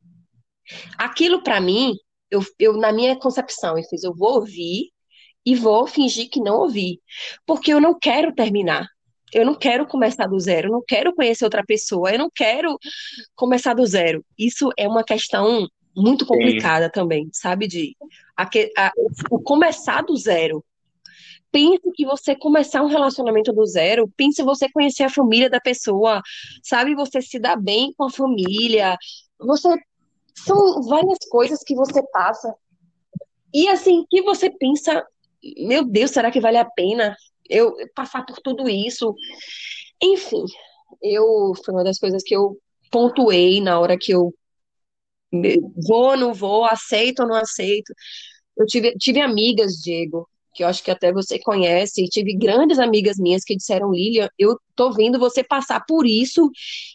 aquilo 0.98 1.42
para 1.42 1.62
mim, 1.62 1.94
eu, 2.34 2.42
eu, 2.58 2.74
na 2.78 2.92
minha 2.92 3.16
concepção, 3.16 3.78
eu 3.78 3.84
fiz, 3.84 4.04
eu 4.04 4.14
vou 4.14 4.36
ouvir 4.36 4.90
e 5.46 5.56
vou 5.56 5.86
fingir 5.86 6.30
que 6.30 6.40
não 6.40 6.62
ouvi, 6.62 7.00
porque 7.46 7.72
eu 7.72 7.80
não 7.80 7.98
quero 7.98 8.34
terminar. 8.34 8.88
Eu 9.32 9.46
não 9.46 9.56
quero 9.56 9.88
começar 9.88 10.28
do 10.28 10.40
zero, 10.40 10.68
eu 10.68 10.72
não 10.72 10.84
quero 10.88 11.14
conhecer 11.14 11.44
outra 11.44 11.64
pessoa, 11.66 12.12
eu 12.12 12.20
não 12.20 12.30
quero 12.34 12.78
começar 13.36 13.74
do 13.74 13.86
zero. 13.86 14.24
Isso 14.38 14.70
é 14.78 14.88
uma 14.88 15.04
questão 15.04 15.68
muito 15.96 16.24
Sim. 16.24 16.30
complicada 16.30 16.90
também, 16.90 17.30
sabe? 17.32 17.68
De 17.68 17.96
a, 18.38 18.44
a, 18.78 18.92
o 19.32 19.40
começar 19.40 20.04
do 20.04 20.16
zero. 20.16 20.64
Pense 21.52 21.82
que 21.96 22.06
você 22.06 22.36
começar 22.36 22.82
um 22.84 22.88
relacionamento 22.88 23.52
do 23.54 23.66
zero, 23.66 24.12
pense 24.16 24.42
você 24.44 24.68
conhecer 24.72 25.04
a 25.04 25.10
família 25.10 25.50
da 25.50 25.60
pessoa, 25.60 26.22
sabe? 26.64 26.96
Você 26.96 27.22
se 27.22 27.40
dar 27.40 27.56
bem 27.56 27.94
com 27.96 28.06
a 28.06 28.10
família. 28.10 28.98
Você 29.40 29.68
são 30.36 30.82
várias 30.84 31.18
coisas 31.30 31.60
que 31.64 31.76
você 31.76 32.02
passa. 32.12 32.54
E 33.54 33.68
assim, 33.70 34.06
que 34.10 34.22
você 34.22 34.50
pensa, 34.50 35.06
meu 35.60 35.84
Deus, 35.86 36.12
será 36.12 36.32
que 36.32 36.42
vale 36.42 36.58
a 36.58 36.66
pena 36.66 37.16
eu 37.50 37.74
passar 37.96 38.26
por 38.26 38.40
tudo 38.42 38.68
isso? 38.68 39.14
Enfim, 40.02 40.44
eu 41.02 41.54
foi 41.64 41.74
uma 41.74 41.84
das 41.84 42.00
coisas 42.00 42.24
que 42.24 42.36
eu 42.36 42.58
pontuei 42.92 43.62
na 43.62 43.80
hora 43.80 43.98
que 43.98 44.12
eu 44.14 44.34
vou, 45.88 46.16
não 46.18 46.34
vou, 46.34 46.66
aceito 46.66 47.22
ou 47.22 47.28
não 47.28 47.36
aceito. 47.36 47.94
Eu 48.58 48.66
tive, 48.66 48.94
tive 48.98 49.20
amigas, 49.20 49.74
Diego, 49.74 50.28
que 50.54 50.64
eu 50.64 50.68
acho 50.68 50.84
que 50.84 50.92
até 50.92 51.12
você 51.12 51.40
conhece, 51.40 52.04
e 52.04 52.08
tive 52.08 52.36
grandes 52.38 52.78
amigas 52.78 53.18
minhas 53.18 53.44
que 53.44 53.56
disseram, 53.56 53.92
Lilian, 53.92 54.30
eu 54.38 54.58
tô 54.76 54.92
vendo 54.92 55.18
você 55.20 55.44
passar 55.44 55.84
por 55.88 56.06
isso 56.06 56.50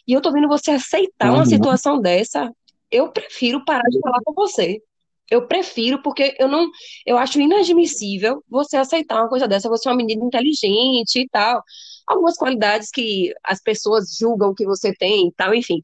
e 0.07 0.13
eu 0.13 0.21
tô 0.21 0.31
vendo 0.31 0.47
você 0.47 0.71
aceitar 0.71 1.31
uma 1.31 1.39
Uhum. 1.39 1.45
situação 1.45 1.99
dessa. 1.99 2.49
Eu 2.91 3.11
prefiro 3.11 3.63
parar 3.65 3.87
de 3.89 3.99
falar 3.99 4.19
com 4.25 4.33
você. 4.33 4.81
Eu 5.29 5.47
prefiro, 5.47 6.01
porque 6.01 6.35
eu 6.39 6.47
não, 6.47 6.69
eu 7.05 7.17
acho 7.17 7.39
inadmissível 7.39 8.43
você 8.49 8.77
aceitar 8.77 9.21
uma 9.21 9.29
coisa 9.29 9.47
dessa. 9.47 9.69
Você 9.69 9.87
é 9.87 9.91
uma 9.91 9.97
menina 9.97 10.25
inteligente 10.25 11.19
e 11.19 11.29
tal. 11.29 11.63
Algumas 12.07 12.35
qualidades 12.35 12.89
que 12.91 13.33
as 13.43 13.61
pessoas 13.61 14.15
julgam 14.19 14.55
que 14.55 14.65
você 14.65 14.93
tem 14.93 15.27
e 15.27 15.31
tal, 15.33 15.53
enfim. 15.53 15.81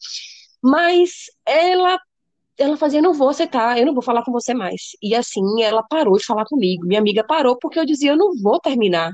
Mas 0.63 1.25
ela 1.45 1.99
ela 2.57 2.77
fazia, 2.77 3.01
não 3.01 3.13
vou 3.13 3.29
aceitar, 3.29 3.77
eu 3.77 3.85
não 3.85 3.93
vou 3.93 4.03
falar 4.03 4.23
com 4.23 4.31
você 4.31 4.53
mais. 4.53 4.91
E 5.01 5.13
assim, 5.15 5.61
ela 5.61 5.83
parou 5.83 6.17
de 6.17 6.25
falar 6.25 6.45
comigo. 6.45 6.85
Minha 6.85 6.99
amiga 7.01 7.23
parou 7.25 7.57
porque 7.59 7.79
eu 7.79 7.85
dizia, 7.85 8.11
eu 8.11 8.17
não 8.17 8.33
vou 8.41 8.59
terminar. 8.59 9.11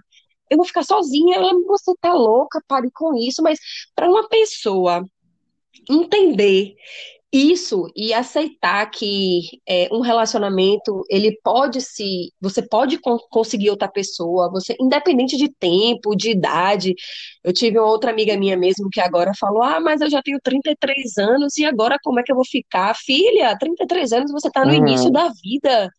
Eu 0.50 0.58
vou 0.58 0.66
ficar 0.66 0.84
sozinha. 0.84 1.38
Ela, 1.38 1.54
você 1.66 1.94
tá 2.00 2.14
louca, 2.14 2.62
pare 2.68 2.90
com 2.94 3.16
isso. 3.16 3.42
Mas 3.42 3.60
para 3.96 4.10
uma 4.10 4.28
pessoa 4.30 5.04
entender 5.90 6.76
isso 7.34 7.88
e 7.96 8.14
aceitar 8.14 8.86
que 8.92 9.42
é, 9.68 9.88
um 9.92 10.02
relacionamento 10.02 11.04
ele 11.10 11.38
pode 11.44 11.82
se 11.82 12.32
você 12.42 12.62
pode 12.62 12.98
con 13.00 13.18
conseguir 13.30 13.70
outra 13.70 13.88
pessoa 13.90 14.52
você 14.52 14.76
independente 14.80 15.38
de 15.38 15.48
tempo 15.50 16.16
de 16.16 16.32
idade. 16.32 16.94
Eu 17.44 17.54
tive 17.54 17.80
uma 17.80 17.88
outra 17.88 18.12
amiga 18.12 18.38
minha 18.38 18.58
mesmo 18.58 18.90
que 18.90 19.00
agora 19.00 19.32
falou 19.40 19.64
ah 19.64 19.80
mas 19.80 20.02
eu 20.02 20.10
já 20.10 20.22
tenho 20.22 20.40
33 20.44 21.18
anos 21.18 21.58
e 21.58 21.66
agora 21.66 21.98
como 22.04 22.20
é 22.20 22.24
que 22.24 22.32
eu 22.32 22.36
vou 22.36 22.46
ficar? 22.46 22.94
Filha 22.96 23.58
33 23.58 24.12
anos 24.14 24.32
você 24.32 24.48
está 24.48 24.66
no 24.66 24.74
início 24.74 25.08
Uhum. 25.08 25.14
da 25.14 25.30
vida 25.44 25.90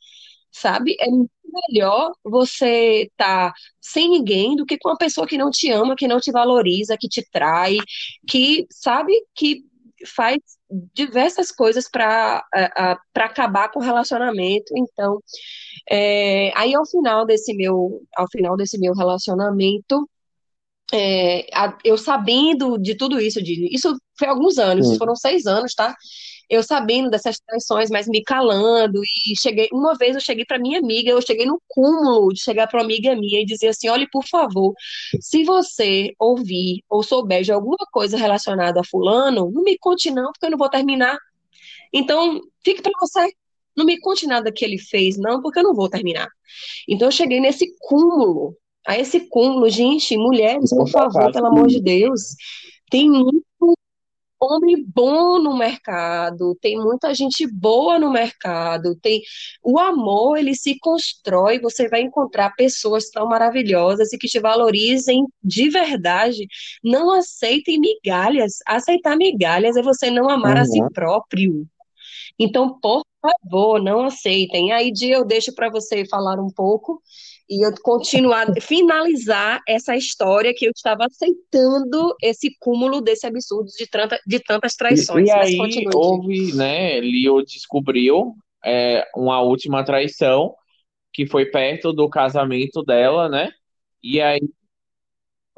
sabe? 0.50 0.96
É 1.00 1.06
muito 1.10 1.30
melhor 1.70 2.12
você 2.24 3.04
estar 3.10 3.50
tá 3.52 3.54
sem 3.80 4.10
ninguém 4.10 4.56
do 4.56 4.64
que 4.66 4.78
com 4.78 4.90
uma 4.90 4.96
pessoa 4.98 5.26
que 5.26 5.38
não 5.38 5.50
te 5.50 5.70
ama 5.70 5.96
que 5.96 6.08
não 6.08 6.20
te 6.20 6.30
valoriza 6.32 6.96
que 6.98 7.08
te 7.08 7.22
trai 7.30 7.76
que 8.26 8.66
sabe 8.70 9.12
que 9.34 9.64
faz 10.06 10.38
diversas 10.94 11.50
coisas 11.50 11.88
para 11.90 12.44
acabar 13.16 13.70
com 13.70 13.80
o 13.80 13.82
relacionamento. 13.82 14.72
Então, 14.76 15.20
é, 15.90 16.52
aí 16.56 16.74
ao 16.74 16.86
final 16.86 17.26
desse 17.26 17.54
meu 17.54 18.02
ao 18.16 18.26
final 18.30 18.56
desse 18.56 18.78
meu 18.78 18.94
relacionamento, 18.94 20.08
é, 20.92 21.46
eu 21.84 21.96
sabendo 21.96 22.76
de 22.78 22.94
tudo 22.94 23.18
isso, 23.18 23.42
de, 23.42 23.74
isso 23.74 23.96
foi 24.18 24.28
alguns 24.28 24.58
anos, 24.58 24.88
Sim. 24.88 24.98
foram 24.98 25.16
seis 25.16 25.46
anos, 25.46 25.74
tá? 25.74 25.96
Eu 26.50 26.62
sabendo 26.62 27.10
dessas 27.10 27.38
traições, 27.40 27.90
mas 27.90 28.06
me 28.06 28.22
calando 28.22 29.00
e 29.26 29.38
cheguei. 29.40 29.68
Uma 29.72 29.94
vez 29.96 30.14
eu 30.14 30.20
cheguei 30.20 30.44
para 30.44 30.58
minha 30.58 30.78
amiga, 30.78 31.10
eu 31.10 31.22
cheguei 31.22 31.46
no 31.46 31.60
cúmulo 31.68 32.32
de 32.32 32.42
chegar 32.42 32.66
para 32.66 32.80
uma 32.80 32.84
amiga 32.84 33.14
minha 33.16 33.40
e 33.40 33.44
dizer 33.44 33.68
assim: 33.68 33.88
olhe, 33.88 34.08
por 34.10 34.26
favor, 34.26 34.74
se 35.20 35.44
você 35.44 36.12
ouvir 36.18 36.82
ou 36.88 37.02
souber 37.02 37.42
de 37.42 37.52
alguma 37.52 37.76
coisa 37.90 38.16
relacionada 38.16 38.80
a 38.80 38.84
fulano, 38.84 39.50
não 39.50 39.62
me 39.62 39.78
conte 39.78 40.10
não, 40.10 40.32
porque 40.32 40.46
eu 40.46 40.50
não 40.50 40.58
vou 40.58 40.68
terminar 40.68 41.18
então, 41.92 42.40
fique 42.64 42.80
para 42.80 42.92
você. 43.00 43.32
Não 43.76 43.84
me 43.84 44.00
conte 44.00 44.26
nada 44.26 44.52
que 44.52 44.64
ele 44.64 44.78
fez, 44.78 45.16
não, 45.18 45.40
porque 45.40 45.58
eu 45.58 45.62
não 45.62 45.74
vou 45.74 45.88
terminar. 45.88 46.28
Então, 46.88 47.08
eu 47.08 47.12
cheguei 47.12 47.40
nesse 47.40 47.66
cúmulo. 47.78 48.56
A 48.86 48.98
esse 48.98 49.28
cúmulo, 49.28 49.68
gente, 49.70 50.16
mulheres, 50.16 50.70
por 50.70 50.88
favor, 50.88 51.30
pelo 51.32 51.46
amor 51.46 51.68
de 51.68 51.80
Deus, 51.80 52.34
tem 52.90 53.08
muito 53.08 53.41
homem 54.42 54.84
bom 54.94 55.38
no 55.38 55.56
mercado, 55.56 56.56
tem 56.60 56.76
muita 56.76 57.14
gente 57.14 57.46
boa 57.46 57.98
no 57.98 58.10
mercado, 58.10 58.96
tem 58.96 59.22
o 59.62 59.78
amor, 59.78 60.36
ele 60.36 60.54
se 60.54 60.76
constrói, 60.80 61.60
você 61.60 61.88
vai 61.88 62.02
encontrar 62.02 62.54
pessoas 62.56 63.08
tão 63.10 63.28
maravilhosas 63.28 64.12
e 64.12 64.18
que 64.18 64.26
te 64.26 64.40
valorizem 64.40 65.24
de 65.42 65.68
verdade. 65.70 66.46
Não 66.82 67.10
aceitem 67.12 67.78
migalhas. 67.78 68.54
Aceitar 68.66 69.16
migalhas 69.16 69.76
é 69.76 69.82
você 69.82 70.10
não 70.10 70.28
amar 70.28 70.58
a 70.58 70.64
si 70.64 70.80
Uhum. 70.80 70.88
próprio. 70.92 71.66
Então, 72.38 72.78
por 72.80 73.02
favor, 73.20 73.80
não 73.80 74.04
aceitem. 74.04 74.72
Aí, 74.72 74.90
Dia, 74.90 75.16
eu 75.16 75.24
deixo 75.24 75.54
para 75.54 75.70
você 75.70 76.04
falar 76.06 76.40
um 76.40 76.50
pouco 76.50 77.00
e 77.52 77.66
eu 77.66 77.74
continuar, 77.82 78.46
finalizar 78.62 79.60
essa 79.68 79.94
história 79.94 80.54
que 80.56 80.64
eu 80.64 80.72
estava 80.74 81.04
aceitando 81.04 82.16
esse 82.22 82.56
cúmulo 82.58 83.02
desse 83.02 83.26
absurdo 83.26 83.70
de, 83.76 83.86
tanta, 83.86 84.18
de 84.26 84.40
tantas 84.40 84.72
E, 84.72 84.74
e 84.74 84.78
traições. 84.78 85.28
Mas 85.28 85.46
aí 85.46 85.56
continue, 85.58 85.90
houve, 85.94 86.54
né, 86.54 86.98
Leo 86.98 87.42
descobriu 87.44 88.34
é, 88.64 89.06
uma 89.14 89.42
última 89.42 89.84
traição 89.84 90.54
que 91.12 91.26
foi 91.26 91.44
perto 91.44 91.92
do 91.92 92.08
casamento 92.08 92.82
dela, 92.82 93.28
né? 93.28 93.50
E 94.02 94.18
aí 94.18 94.40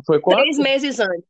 foi 0.05 0.21
quando? 0.21 0.39
Três 0.39 0.59
meses 0.59 0.99
antes. 0.99 1.29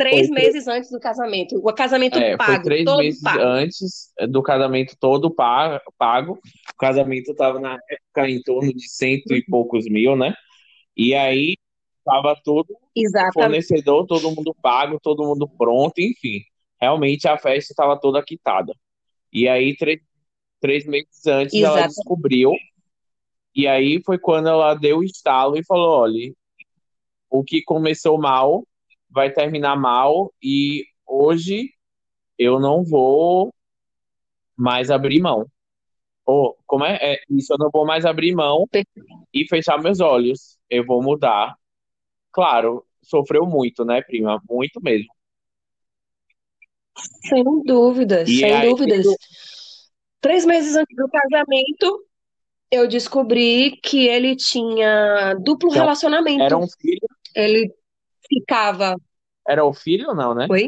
Foi, 0.00 0.10
Três 0.10 0.30
meses 0.30 0.66
antes 0.66 0.90
do 0.90 0.98
casamento. 0.98 1.56
O 1.56 1.72
casamento 1.74 2.18
é, 2.18 2.28
foi 2.30 2.38
pago, 2.38 2.64
três 2.64 2.84
todo 2.84 2.98
meses 2.98 3.20
pago. 3.22 3.40
antes 3.40 4.12
do 4.28 4.42
casamento 4.42 4.96
todo 4.98 5.30
pa- 5.30 5.80
pago. 5.98 6.38
O 6.72 6.76
casamento 6.78 7.32
estava 7.32 7.60
na 7.60 7.74
época 7.74 8.28
em 8.28 8.42
torno 8.42 8.72
de 8.72 8.88
cento 8.88 9.34
e 9.34 9.44
poucos 9.44 9.84
mil, 9.86 10.16
né? 10.16 10.34
E 10.96 11.14
aí 11.14 11.56
tava 12.04 12.34
todo 12.42 12.74
Exatamente. 12.96 13.34
fornecedor, 13.34 14.06
todo 14.06 14.30
mundo 14.34 14.54
pago, 14.62 14.98
todo 15.02 15.24
mundo 15.24 15.48
pronto, 15.48 15.98
enfim. 15.98 16.40
Realmente 16.80 17.28
a 17.28 17.36
festa 17.36 17.72
estava 17.72 17.98
toda 17.98 18.22
quitada. 18.22 18.74
E 19.32 19.46
aí, 19.46 19.76
três, 19.76 20.00
três 20.60 20.86
meses 20.86 21.26
antes, 21.26 21.54
ela 21.54 21.86
descobriu. 21.86 22.52
E 23.54 23.66
aí 23.68 24.02
foi 24.04 24.18
quando 24.18 24.48
ela 24.48 24.74
deu 24.74 24.98
o 24.98 25.04
estalo 25.04 25.56
e 25.58 25.64
falou: 25.64 26.00
olha, 26.00 26.32
o 27.28 27.44
que 27.44 27.62
começou 27.62 28.18
mal 28.18 28.64
vai 29.10 29.30
terminar 29.32 29.76
mal. 29.76 30.32
E 30.42 30.84
hoje 31.06 31.70
eu 32.38 32.58
não 32.58 32.84
vou 32.84 33.52
mais 34.56 34.90
abrir 34.90 35.20
mão. 35.20 35.46
Ou, 36.24 36.56
como 36.66 36.84
é? 36.84 36.96
é? 37.00 37.20
Isso, 37.30 37.52
eu 37.52 37.58
não 37.58 37.70
vou 37.72 37.84
mais 37.84 38.04
abrir 38.04 38.34
mão 38.34 38.66
e 39.34 39.46
fechar 39.48 39.82
meus 39.82 40.00
olhos. 40.00 40.58
Eu 40.68 40.84
vou 40.84 41.02
mudar. 41.02 41.56
Claro, 42.32 42.84
sofreu 43.02 43.46
muito, 43.46 43.84
né, 43.84 44.02
prima? 44.02 44.40
Muito 44.48 44.80
mesmo. 44.80 45.08
Sem 47.28 47.44
dúvidas, 47.64 48.28
E 48.28 48.38
sem 48.38 48.52
aí, 48.52 48.68
dúvidas. 48.68 49.06
Três 50.20 50.44
meses 50.44 50.76
antes 50.76 50.94
do 50.94 51.08
casamento, 51.08 52.04
eu 52.70 52.86
descobri 52.86 53.78
que 53.82 54.06
ele 54.06 54.36
tinha 54.36 55.34
duplo 55.34 55.70
então, 55.70 55.76
era 55.76 55.84
relacionamento. 55.84 56.56
um 56.56 56.68
filho. 56.80 57.08
Ele 57.34 57.74
ficava. 58.30 58.96
Era 59.46 59.64
o 59.66 59.72
filho 59.74 60.08
ou 60.10 60.14
não, 60.14 60.34
né? 60.34 60.50
Oi? 60.50 60.62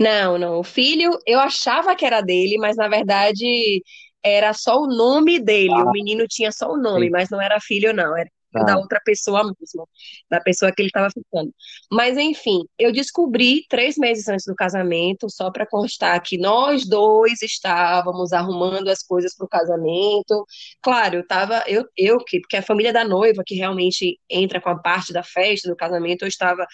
Não, 0.00 0.36
não. 0.38 0.58
O 0.60 0.64
filho, 0.64 1.18
eu 1.26 1.38
achava 1.40 1.94
que 1.96 2.04
era 2.04 2.20
dele, 2.20 2.58
mas 2.58 2.76
na 2.76 2.88
verdade 2.88 3.82
era 4.22 4.52
só 4.52 4.76
o 4.80 4.86
nome 4.86 5.38
dele. 5.38 5.82
O 5.84 5.88
Ah, 5.88 5.90
menino 5.90 6.26
tinha 6.28 6.50
só 6.52 6.70
o 6.72 6.76
nome, 6.76 7.08
sim. 7.08 7.10
mas 7.10 7.30
não 7.30 7.40
era 7.40 7.60
filho, 7.60 7.92
não. 7.94 8.16
Era 8.16 8.30
da 8.64 8.76
outra 8.76 9.00
pessoa 9.04 9.42
mesmo, 9.44 9.88
da 10.30 10.40
pessoa 10.40 10.72
que 10.72 10.82
ele 10.82 10.88
estava 10.88 11.08
ficando. 11.10 11.52
Mas, 11.90 12.16
enfim, 12.16 12.64
eu 12.78 12.92
descobri 12.92 13.64
três 13.68 13.96
meses 13.96 14.28
antes 14.28 14.46
do 14.46 14.54
casamento, 14.54 15.28
só 15.30 15.50
para 15.50 15.66
constar 15.66 16.20
que 16.22 16.38
nós 16.38 16.86
dois 16.88 17.42
estávamos 17.42 18.32
arrumando 18.32 18.88
as 18.88 19.02
coisas 19.02 19.34
para 19.34 19.46
o 19.46 19.48
casamento. 19.48 20.46
Claro, 20.82 21.16
eu 21.16 21.26
tava, 21.26 21.64
eu, 21.66 21.84
eu 21.96 22.18
que, 22.18 22.40
porque 22.40 22.56
a 22.56 22.62
família 22.62 22.92
da 22.92 23.04
noiva 23.04 23.42
que 23.44 23.54
realmente 23.54 24.18
entra 24.28 24.60
com 24.60 24.70
a 24.70 24.78
parte 24.78 25.12
da 25.12 25.22
festa, 25.22 25.68
do 25.68 25.76
casamento, 25.76 26.22
eu 26.22 26.28
estava 26.28 26.66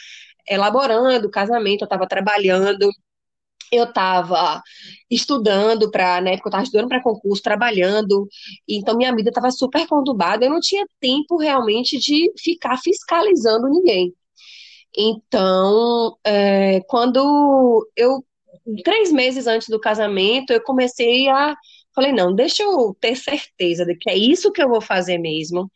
elaborando 0.48 1.26
o 1.26 1.30
casamento, 1.30 1.82
eu 1.82 1.86
estava 1.86 2.06
trabalhando 2.06 2.90
eu 3.72 3.84
estava 3.84 4.62
estudando 5.10 5.90
para, 5.90 6.20
né, 6.20 6.32
porque 6.32 6.48
eu 6.48 6.50
estava 6.50 6.64
estudando 6.64 6.88
para 6.88 7.02
concurso, 7.02 7.42
trabalhando, 7.42 8.28
então 8.68 8.96
minha 8.96 9.14
vida 9.14 9.30
estava 9.30 9.50
super 9.50 9.86
conturbada, 9.86 10.44
eu 10.44 10.50
não 10.50 10.60
tinha 10.60 10.84
tempo 11.00 11.38
realmente 11.38 11.98
de 11.98 12.30
ficar 12.38 12.76
fiscalizando 12.78 13.68
ninguém. 13.68 14.14
Então, 14.96 16.16
é, 16.24 16.80
quando 16.82 17.88
eu, 17.96 18.22
três 18.84 19.10
meses 19.10 19.46
antes 19.46 19.68
do 19.68 19.80
casamento, 19.80 20.52
eu 20.52 20.62
comecei 20.62 21.28
a, 21.28 21.56
falei, 21.94 22.12
não, 22.12 22.34
deixa 22.34 22.62
eu 22.62 22.94
ter 23.00 23.16
certeza 23.16 23.86
de 23.86 23.96
que 23.96 24.10
é 24.10 24.16
isso 24.16 24.52
que 24.52 24.62
eu 24.62 24.68
vou 24.68 24.82
fazer 24.82 25.16
mesmo, 25.18 25.70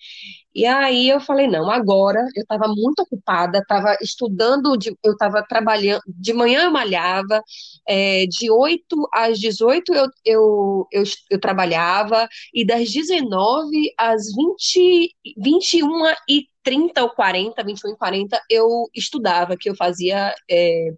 e 0.56 0.64
aí 0.64 1.10
eu 1.10 1.20
falei, 1.20 1.46
não, 1.46 1.70
agora 1.70 2.18
eu 2.34 2.40
estava 2.40 2.66
muito 2.66 3.00
ocupada, 3.00 3.58
estava 3.58 3.94
estudando, 4.00 4.74
eu 5.04 5.12
estava 5.12 5.42
trabalhando, 5.46 6.00
de 6.06 6.32
manhã 6.32 6.64
eu 6.64 6.70
malhava, 6.70 7.42
é, 7.86 8.24
de 8.26 8.50
8 8.50 9.08
às 9.12 9.38
18 9.38 9.92
eu, 9.92 10.06
eu, 10.24 10.88
eu, 10.90 11.02
eu, 11.30 11.38
trabalhava, 11.38 12.26
e 12.54 12.64
das 12.64 12.90
19 12.90 13.92
às 13.98 14.22
20, 14.34 15.14
21 15.36 15.88
e 16.26 16.46
30 16.62 17.02
ou 17.02 17.10
40, 17.10 17.62
21 17.62 17.90
e 17.90 17.96
40, 17.96 18.42
eu 18.50 18.88
estudava, 18.94 19.58
que 19.58 19.68
eu 19.68 19.76
fazia 19.76 20.34
é, 20.50 20.88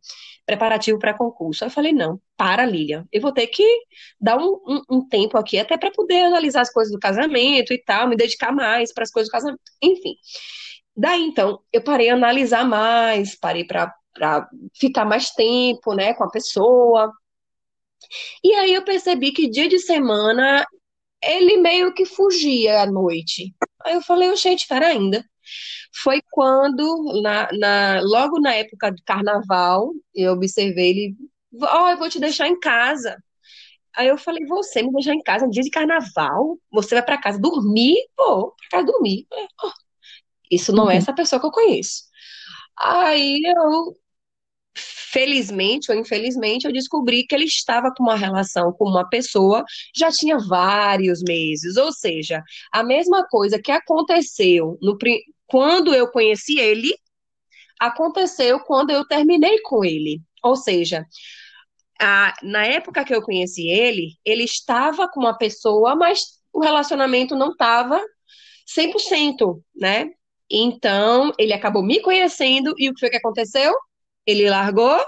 preparativo 0.46 0.98
para 0.98 1.12
concurso. 1.12 1.62
Aí 1.62 1.68
eu 1.68 1.74
falei, 1.74 1.92
não, 1.92 2.18
para, 2.34 2.64
Lilian, 2.64 3.04
eu 3.12 3.20
vou 3.20 3.32
ter 3.32 3.48
que 3.48 3.62
dar 4.18 4.38
um, 4.38 4.58
um, 4.66 4.82
um 4.88 5.06
tempo 5.06 5.36
aqui, 5.36 5.58
até 5.58 5.76
para 5.76 5.90
poder 5.90 6.22
analisar 6.22 6.62
as 6.62 6.72
coisas 6.72 6.90
do 6.90 6.98
casamento 6.98 7.70
e 7.74 7.78
tal, 7.84 8.08
me 8.08 8.16
dedicar 8.16 8.50
mais 8.50 8.94
para 8.94 9.02
as 9.02 9.10
coisas 9.10 9.28
do 9.28 9.32
casamento, 9.32 9.47
enfim. 9.82 10.14
Daí, 10.96 11.22
então, 11.22 11.60
eu 11.72 11.82
parei 11.82 12.10
a 12.10 12.14
analisar 12.14 12.64
mais, 12.64 13.36
parei 13.36 13.64
para 13.64 13.92
ficar 14.74 15.04
mais 15.04 15.30
tempo, 15.30 15.94
né, 15.94 16.14
com 16.14 16.24
a 16.24 16.30
pessoa. 16.30 17.12
E 18.42 18.52
aí 18.54 18.74
eu 18.74 18.84
percebi 18.84 19.32
que 19.32 19.48
dia 19.48 19.68
de 19.68 19.78
semana 19.78 20.66
ele 21.22 21.58
meio 21.58 21.94
que 21.94 22.04
fugia 22.04 22.82
à 22.82 22.86
noite. 22.86 23.54
Aí 23.84 23.94
eu 23.94 24.02
falei, 24.02 24.34
gente, 24.36 24.60
espera 24.60 24.88
ainda 24.88 25.24
foi 26.02 26.20
quando, 26.30 27.20
na, 27.22 27.48
na, 27.52 28.00
logo 28.02 28.40
na 28.40 28.54
época 28.54 28.90
do 28.92 29.02
carnaval, 29.04 29.92
eu 30.14 30.32
observei 30.32 30.90
ele, 30.90 31.16
ó, 31.62 31.86
oh, 31.86 31.90
eu 31.90 31.98
vou 31.98 32.08
te 32.08 32.20
deixar 32.20 32.48
em 32.48 32.58
casa. 32.58 33.16
Aí 33.96 34.08
eu 34.08 34.18
falei, 34.18 34.44
você 34.46 34.82
me 34.82 34.92
deixar 34.92 35.14
em 35.14 35.22
casa 35.22 35.46
no 35.46 35.52
dia 35.52 35.62
de 35.62 35.70
carnaval? 35.70 36.58
Você 36.72 36.94
vai 36.94 37.04
para 37.04 37.20
casa 37.20 37.38
dormir? 37.38 37.96
Pô, 38.16 38.52
para 38.52 38.68
casa 38.70 38.86
dormir. 38.86 39.26
Oh, 39.62 39.70
isso 40.50 40.72
não 40.72 40.90
é 40.90 40.94
uhum. 40.94 40.98
essa 40.98 41.12
pessoa 41.12 41.40
que 41.40 41.46
eu 41.46 41.50
conheço. 41.50 42.04
Aí 42.78 43.40
eu, 43.44 43.96
felizmente 44.74 45.90
ou 45.90 45.98
infelizmente, 45.98 46.64
eu 46.64 46.72
descobri 46.72 47.26
que 47.26 47.34
ele 47.34 47.44
estava 47.44 47.92
com 47.94 48.02
uma 48.04 48.16
relação 48.16 48.72
com 48.72 48.84
uma 48.88 49.08
pessoa 49.08 49.64
já 49.94 50.10
tinha 50.10 50.38
vários 50.38 51.22
meses. 51.22 51.76
Ou 51.76 51.92
seja, 51.92 52.42
a 52.72 52.82
mesma 52.82 53.26
coisa 53.28 53.60
que 53.60 53.72
aconteceu 53.72 54.78
no, 54.80 54.96
quando 55.46 55.94
eu 55.94 56.08
conheci 56.10 56.58
ele, 56.58 56.94
aconteceu 57.80 58.60
quando 58.60 58.90
eu 58.90 59.06
terminei 59.06 59.60
com 59.62 59.84
ele. 59.84 60.20
Ou 60.42 60.56
seja, 60.56 61.04
a, 62.00 62.34
na 62.42 62.64
época 62.66 63.04
que 63.04 63.14
eu 63.14 63.22
conheci 63.22 63.68
ele, 63.68 64.16
ele 64.24 64.44
estava 64.44 65.08
com 65.08 65.20
uma 65.20 65.36
pessoa, 65.36 65.96
mas 65.96 66.20
o 66.52 66.60
relacionamento 66.60 67.34
não 67.36 67.50
estava 67.50 68.00
100%, 68.66 69.62
né? 69.76 70.10
Então, 70.50 71.32
ele 71.38 71.52
acabou 71.52 71.82
me 71.82 72.00
conhecendo 72.00 72.74
e 72.78 72.88
o 72.88 72.94
que 72.94 73.00
foi 73.00 73.10
que 73.10 73.16
aconteceu? 73.16 73.74
Ele 74.26 74.48
largou 74.48 74.98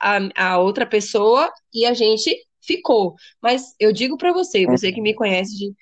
a, 0.00 0.18
a 0.36 0.58
outra 0.58 0.86
pessoa 0.86 1.50
e 1.72 1.84
a 1.86 1.94
gente 1.94 2.36
ficou. 2.60 3.14
Mas 3.42 3.74
eu 3.78 3.92
digo 3.92 4.16
para 4.16 4.32
você, 4.32 4.66
você 4.66 4.92
que 4.92 5.00
me 5.00 5.14
conhece 5.14 5.56
de 5.56 5.74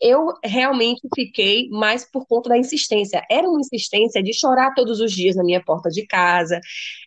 eu 0.00 0.32
realmente 0.44 1.00
fiquei 1.14 1.68
mais 1.70 2.04
por 2.04 2.26
conta 2.26 2.50
da 2.50 2.58
insistência. 2.58 3.24
Era 3.30 3.48
uma 3.48 3.60
insistência 3.60 4.22
de 4.22 4.32
chorar 4.32 4.72
todos 4.74 5.00
os 5.00 5.12
dias 5.12 5.36
na 5.36 5.44
minha 5.44 5.62
porta 5.62 5.90
de 5.90 6.06
casa. 6.06 6.60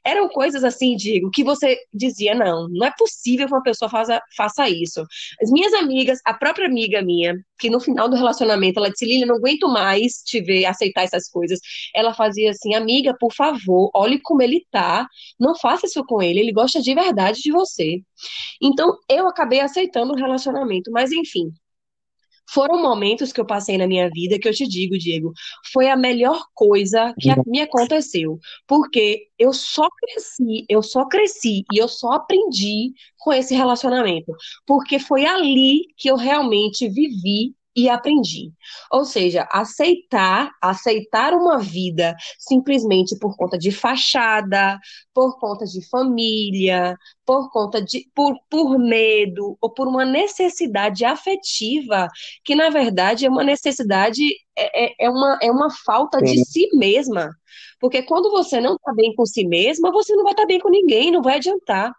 Eram 0.05 0.27
coisas 0.29 0.63
assim, 0.63 0.95
digo, 0.95 1.29
que 1.31 1.43
você 1.43 1.77
dizia, 1.93 2.35
não, 2.35 2.67
não 2.69 2.85
é 2.85 2.93
possível 2.97 3.47
que 3.47 3.53
uma 3.53 3.63
pessoa 3.63 3.89
faça, 3.89 4.21
faça 4.35 4.69
isso. 4.69 5.05
As 5.41 5.51
minhas 5.51 5.73
amigas, 5.73 6.19
a 6.25 6.33
própria 6.33 6.67
amiga 6.67 7.01
minha, 7.01 7.35
que 7.59 7.69
no 7.69 7.79
final 7.79 8.09
do 8.09 8.15
relacionamento, 8.15 8.79
ela 8.79 8.89
disse, 8.89 9.05
Lili, 9.05 9.25
não 9.25 9.35
aguento 9.35 9.67
mais 9.67 10.23
te 10.25 10.41
ver 10.41 10.65
aceitar 10.65 11.03
essas 11.03 11.29
coisas. 11.29 11.59
Ela 11.95 12.13
fazia 12.13 12.51
assim, 12.51 12.73
amiga, 12.73 13.15
por 13.19 13.33
favor, 13.33 13.89
olhe 13.93 14.19
como 14.19 14.41
ele 14.41 14.65
tá, 14.71 15.07
não 15.39 15.55
faça 15.55 15.85
isso 15.85 16.03
com 16.05 16.21
ele, 16.21 16.39
ele 16.39 16.51
gosta 16.51 16.81
de 16.81 16.93
verdade 16.93 17.41
de 17.41 17.51
você. 17.51 18.01
Então, 18.61 18.97
eu 19.09 19.27
acabei 19.27 19.59
aceitando 19.59 20.13
o 20.13 20.15
relacionamento, 20.15 20.91
mas 20.91 21.11
enfim, 21.11 21.51
foram 22.49 22.81
momentos 22.81 23.31
que 23.31 23.39
eu 23.39 23.45
passei 23.45 23.77
na 23.77 23.87
minha 23.87 24.09
vida 24.09 24.37
que 24.39 24.47
eu 24.47 24.53
te 24.53 24.67
digo, 24.67 24.97
Diego, 24.97 25.33
foi 25.71 25.89
a 25.89 25.95
melhor 25.95 26.45
coisa 26.53 27.13
que 27.19 27.29
me 27.47 27.61
aconteceu, 27.61 28.39
porque 28.67 29.27
eu 29.39 29.53
só 29.53 29.87
cresci, 29.89 30.65
eu 30.69 30.83
só 30.83 31.07
cresci 31.07 31.63
e 31.71 31.77
eu 31.77 31.87
só 31.87 32.13
aprendi 32.13 32.93
com 33.17 33.31
esse 33.31 33.55
relacionamento, 33.55 34.33
porque 34.65 34.99
foi 34.99 35.25
ali 35.25 35.87
que 35.97 36.09
eu 36.09 36.15
realmente 36.15 36.89
vivi 36.89 37.55
e 37.75 37.89
aprendi. 37.89 38.51
Ou 38.91 39.05
seja, 39.05 39.47
aceitar, 39.51 40.51
aceitar 40.61 41.33
uma 41.33 41.57
vida 41.59 42.15
simplesmente 42.37 43.17
por 43.17 43.35
conta 43.37 43.57
de 43.57 43.71
fachada, 43.71 44.79
por 45.13 45.39
conta 45.39 45.65
de 45.65 45.87
família, 45.89 46.97
por 47.25 47.49
conta 47.49 47.81
de 47.81 48.09
por, 48.13 48.35
por 48.49 48.77
medo 48.77 49.57
ou 49.61 49.69
por 49.69 49.87
uma 49.87 50.05
necessidade 50.05 51.05
afetiva, 51.05 52.07
que 52.43 52.55
na 52.55 52.69
verdade 52.69 53.25
é 53.25 53.29
uma 53.29 53.43
necessidade 53.43 54.23
é, 54.57 54.85
é, 54.85 55.05
é 55.05 55.09
uma, 55.09 55.39
é 55.41 55.51
uma 55.51 55.69
falta 55.85 56.19
Sim. 56.19 56.25
de 56.25 56.45
si 56.45 56.69
mesma. 56.73 57.31
Porque 57.79 58.03
quando 58.03 58.29
você 58.29 58.61
não 58.61 58.75
está 58.75 58.93
bem 58.93 59.15
com 59.15 59.25
si 59.25 59.45
mesma, 59.45 59.91
você 59.91 60.15
não 60.15 60.23
vai 60.23 60.33
estar 60.33 60.43
tá 60.43 60.47
bem 60.47 60.59
com 60.59 60.69
ninguém, 60.69 61.11
não 61.11 61.21
vai 61.21 61.37
adiantar. 61.37 61.91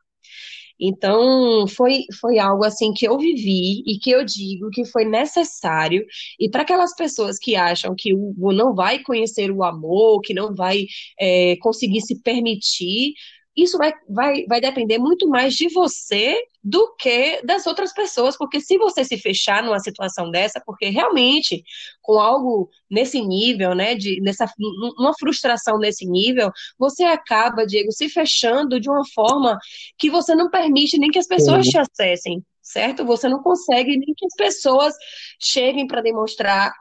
Então, 0.84 1.66
foi, 1.68 2.06
foi 2.20 2.40
algo 2.40 2.64
assim 2.64 2.92
que 2.92 3.06
eu 3.06 3.16
vivi 3.16 3.84
e 3.86 3.98
que 4.00 4.10
eu 4.10 4.24
digo 4.24 4.68
que 4.70 4.84
foi 4.84 5.04
necessário. 5.04 6.04
E 6.40 6.50
para 6.50 6.62
aquelas 6.62 6.92
pessoas 6.96 7.38
que 7.38 7.54
acham 7.54 7.94
que 7.96 8.12
o 8.12 8.52
não 8.52 8.74
vai 8.74 8.98
conhecer 8.98 9.52
o 9.52 9.62
amor, 9.62 10.20
que 10.22 10.34
não 10.34 10.52
vai 10.54 10.86
é, 11.20 11.56
conseguir 11.60 12.00
se 12.00 12.20
permitir, 12.20 13.14
isso 13.56 13.76
vai, 13.76 13.92
vai, 14.08 14.44
vai 14.46 14.60
depender 14.60 14.98
muito 14.98 15.28
mais 15.28 15.54
de 15.54 15.68
você 15.68 16.42
do 16.64 16.94
que 16.96 17.42
das 17.44 17.66
outras 17.66 17.92
pessoas, 17.92 18.36
porque 18.36 18.60
se 18.60 18.78
você 18.78 19.04
se 19.04 19.18
fechar 19.18 19.62
numa 19.62 19.80
situação 19.80 20.30
dessa, 20.30 20.62
porque 20.64 20.88
realmente 20.88 21.62
com 22.00 22.18
algo 22.18 22.70
nesse 22.90 23.20
nível, 23.20 23.74
né, 23.74 23.94
de 23.94 24.20
nessa 24.22 24.50
uma 24.98 25.12
frustração 25.18 25.78
nesse 25.78 26.06
nível, 26.06 26.50
você 26.78 27.04
acaba, 27.04 27.66
Diego, 27.66 27.92
se 27.92 28.08
fechando 28.08 28.80
de 28.80 28.88
uma 28.88 29.04
forma 29.14 29.58
que 29.98 30.08
você 30.08 30.34
não 30.34 30.50
permite 30.50 30.98
nem 30.98 31.10
que 31.10 31.18
as 31.18 31.26
pessoas 31.26 31.66
te 31.66 31.78
acessem, 31.78 32.42
certo? 32.62 33.04
Você 33.04 33.28
não 33.28 33.42
consegue 33.42 33.98
nem 33.98 34.14
que 34.16 34.24
as 34.24 34.34
pessoas 34.36 34.94
cheguem 35.38 35.86
para 35.86 36.00
demonstrar 36.00 36.72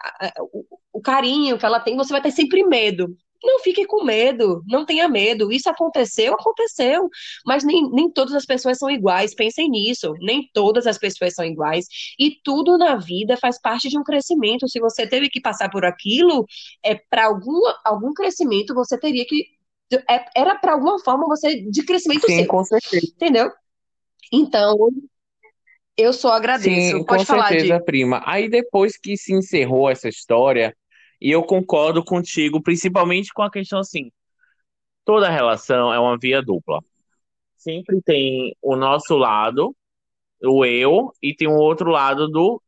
o, 0.54 0.66
o 0.94 1.02
carinho 1.02 1.58
que 1.58 1.66
ela 1.66 1.80
tem, 1.80 1.98
você 1.98 2.14
vai 2.14 2.22
ter 2.22 2.32
sempre 2.32 2.64
medo. 2.64 3.16
Não 3.44 3.60
fique 3.60 3.86
com 3.86 4.04
medo, 4.04 4.64
não 4.68 4.86
tenha 4.86 5.08
medo. 5.08 5.52
Isso 5.52 5.70
aconteceu, 5.70 6.34
aconteceu. 6.34 7.10
Mas 7.46 7.64
nem, 7.64 7.90
nem 7.92 8.10
todas 8.12 8.34
as 8.36 8.46
pessoas 8.46 8.78
são 8.78 8.90
iguais. 8.90 9.34
Pensem 9.34 9.70
nisso. 9.70 10.14
Nem 10.20 10.50
todas 10.54 10.86
as 10.86 10.98
pessoas 10.98 11.34
são 11.34 11.44
iguais. 11.46 11.86
E 12.20 12.38
tudo 12.44 12.78
na 12.78 12.96
vida 12.98 13.38
faz 13.38 13.60
parte 13.60 13.90
de 13.90 13.98
um 13.98 14.04
crescimento. 14.04 14.68
Se 14.70 14.80
você 14.80 15.08
teve 15.08 15.30
que 15.30 15.42
passar 15.42 15.70
por 15.70 15.84
aquilo, 15.86 16.46
é 16.84 16.96
para 16.96 17.26
algum, 17.26 17.62
algum 17.84 18.14
crescimento 18.14 18.74
você 18.74 18.98
teria 19.00 19.26
que. 19.26 19.46
É, 20.10 20.26
era 20.36 20.56
para 20.56 20.74
alguma 20.74 21.00
forma 21.00 21.26
você 21.28 21.62
de 21.62 21.84
crescimento 21.84 22.26
Sim, 22.26 22.38
seu. 22.38 22.48
com 22.48 22.64
certeza. 22.64 23.08
Entendeu? 23.14 23.52
Então, 24.32 24.78
eu 25.98 26.14
só 26.14 26.30
agradeço. 26.30 26.98
Sim, 26.98 27.04
Pode 27.04 27.26
com 27.26 27.34
falar, 27.34 27.50
certeza, 27.50 27.78
de... 27.78 27.84
prima. 27.84 28.22
Aí 28.26 28.50
depois 28.50 28.98
que 28.98 29.18
se 29.18 29.34
encerrou 29.34 29.90
essa 29.90 30.08
história, 30.08 30.76
e 31.22 31.30
eu 31.32 31.44
concordo 31.44 32.04
contigo, 32.04 32.62
principalmente 32.62 33.32
com 33.34 33.44
a 33.44 33.52
questão 33.52 33.80
assim: 33.80 34.12
toda 35.06 35.30
relação 35.30 35.94
é 35.94 36.00
uma 36.00 36.18
via 36.18 36.42
dupla. 36.42 36.80
Sempre 37.56 38.02
tem 38.02 38.56
o 38.62 38.76
nosso 38.76 39.16
lado, 39.16 39.76
o 40.44 40.66
eu, 40.66 41.14
e 41.22 41.36
tem 41.36 41.48
o 41.48 41.56
outro 41.56 41.92
lado 41.92 42.28
do 42.28 42.62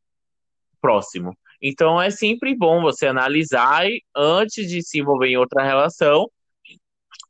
próximo. 0.79 1.35
Então 1.61 1.99
é 2.01 2.11
sempre 2.11 2.55
bom 2.55 2.81
você 2.81 3.07
analisar 3.07 3.89
e 3.89 4.03
antes 4.15 4.69
de 4.69 4.83
se 4.83 4.99
envolver 4.99 5.29
em 5.29 5.37
outra 5.37 5.63
relação, 5.63 6.29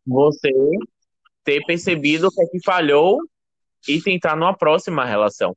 você 0.06 0.52
ter 1.44 1.64
percebido 1.66 2.28
o 2.28 2.32
que 2.32 2.42
é 2.42 2.48
que 2.48 2.64
falhou 2.64 3.20
e 3.88 4.02
tentar 4.02 4.36
numa 4.36 4.56
próxima 4.56 5.06
relação. 5.06 5.56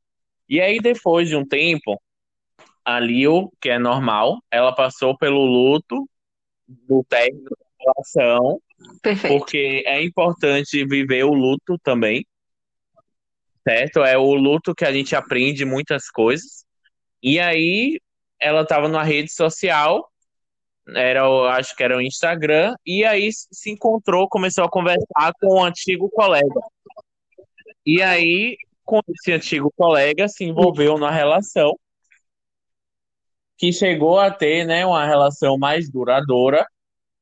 E 0.49 0.61
aí, 0.61 0.79
depois 0.79 1.29
de 1.29 1.37
um 1.37 1.45
tempo, 1.45 2.01
a 2.87 3.01
Lil, 3.01 3.53
que 3.61 3.69
é 3.69 3.81
normal, 3.81 4.41
ela 4.49 4.73
passou 4.73 5.19
pelo 5.19 5.45
luto 5.45 6.09
do 6.69 7.05
término 7.09 7.51
da 7.51 7.67
relação, 7.81 8.61
Perfeito. 9.03 9.37
porque 9.37 9.83
é 9.85 10.01
importante 10.05 10.87
viver 10.87 11.25
o 11.25 11.35
luto 11.35 11.77
também, 11.83 12.25
certo? 13.67 14.05
É 14.05 14.17
o 14.17 14.33
luto 14.35 14.73
que 14.73 14.85
a 14.85 14.93
gente 14.93 15.17
aprende 15.17 15.65
muitas 15.65 16.09
coisas. 16.09 16.65
E 17.21 17.41
aí, 17.41 18.01
ela 18.41 18.63
estava 18.63 18.87
numa 18.87 19.03
rede 19.03 19.33
social, 19.33 20.09
era, 20.95 21.25
acho 21.57 21.75
que 21.75 21.83
era 21.83 21.97
o 21.97 22.01
Instagram, 22.01 22.77
e 22.87 23.05
aí 23.05 23.31
se 23.33 23.69
encontrou, 23.69 24.29
começou 24.29 24.63
a 24.63 24.71
conversar 24.71 25.33
com 25.41 25.57
um 25.57 25.65
antigo 25.65 26.09
colega. 26.11 26.61
E 27.85 28.01
aí, 28.01 28.57
com 28.85 29.01
esse 29.09 29.33
antigo 29.33 29.73
colega, 29.77 30.29
se 30.29 30.45
envolveu 30.45 30.95
numa 30.95 31.11
relação 31.11 31.77
que 33.59 33.73
chegou 33.73 34.19
a 34.19 34.31
ter, 34.31 34.67
né, 34.67 34.85
uma 34.87 35.07
relação 35.07 35.57
mais 35.59 35.91
duradoura, 35.91 36.67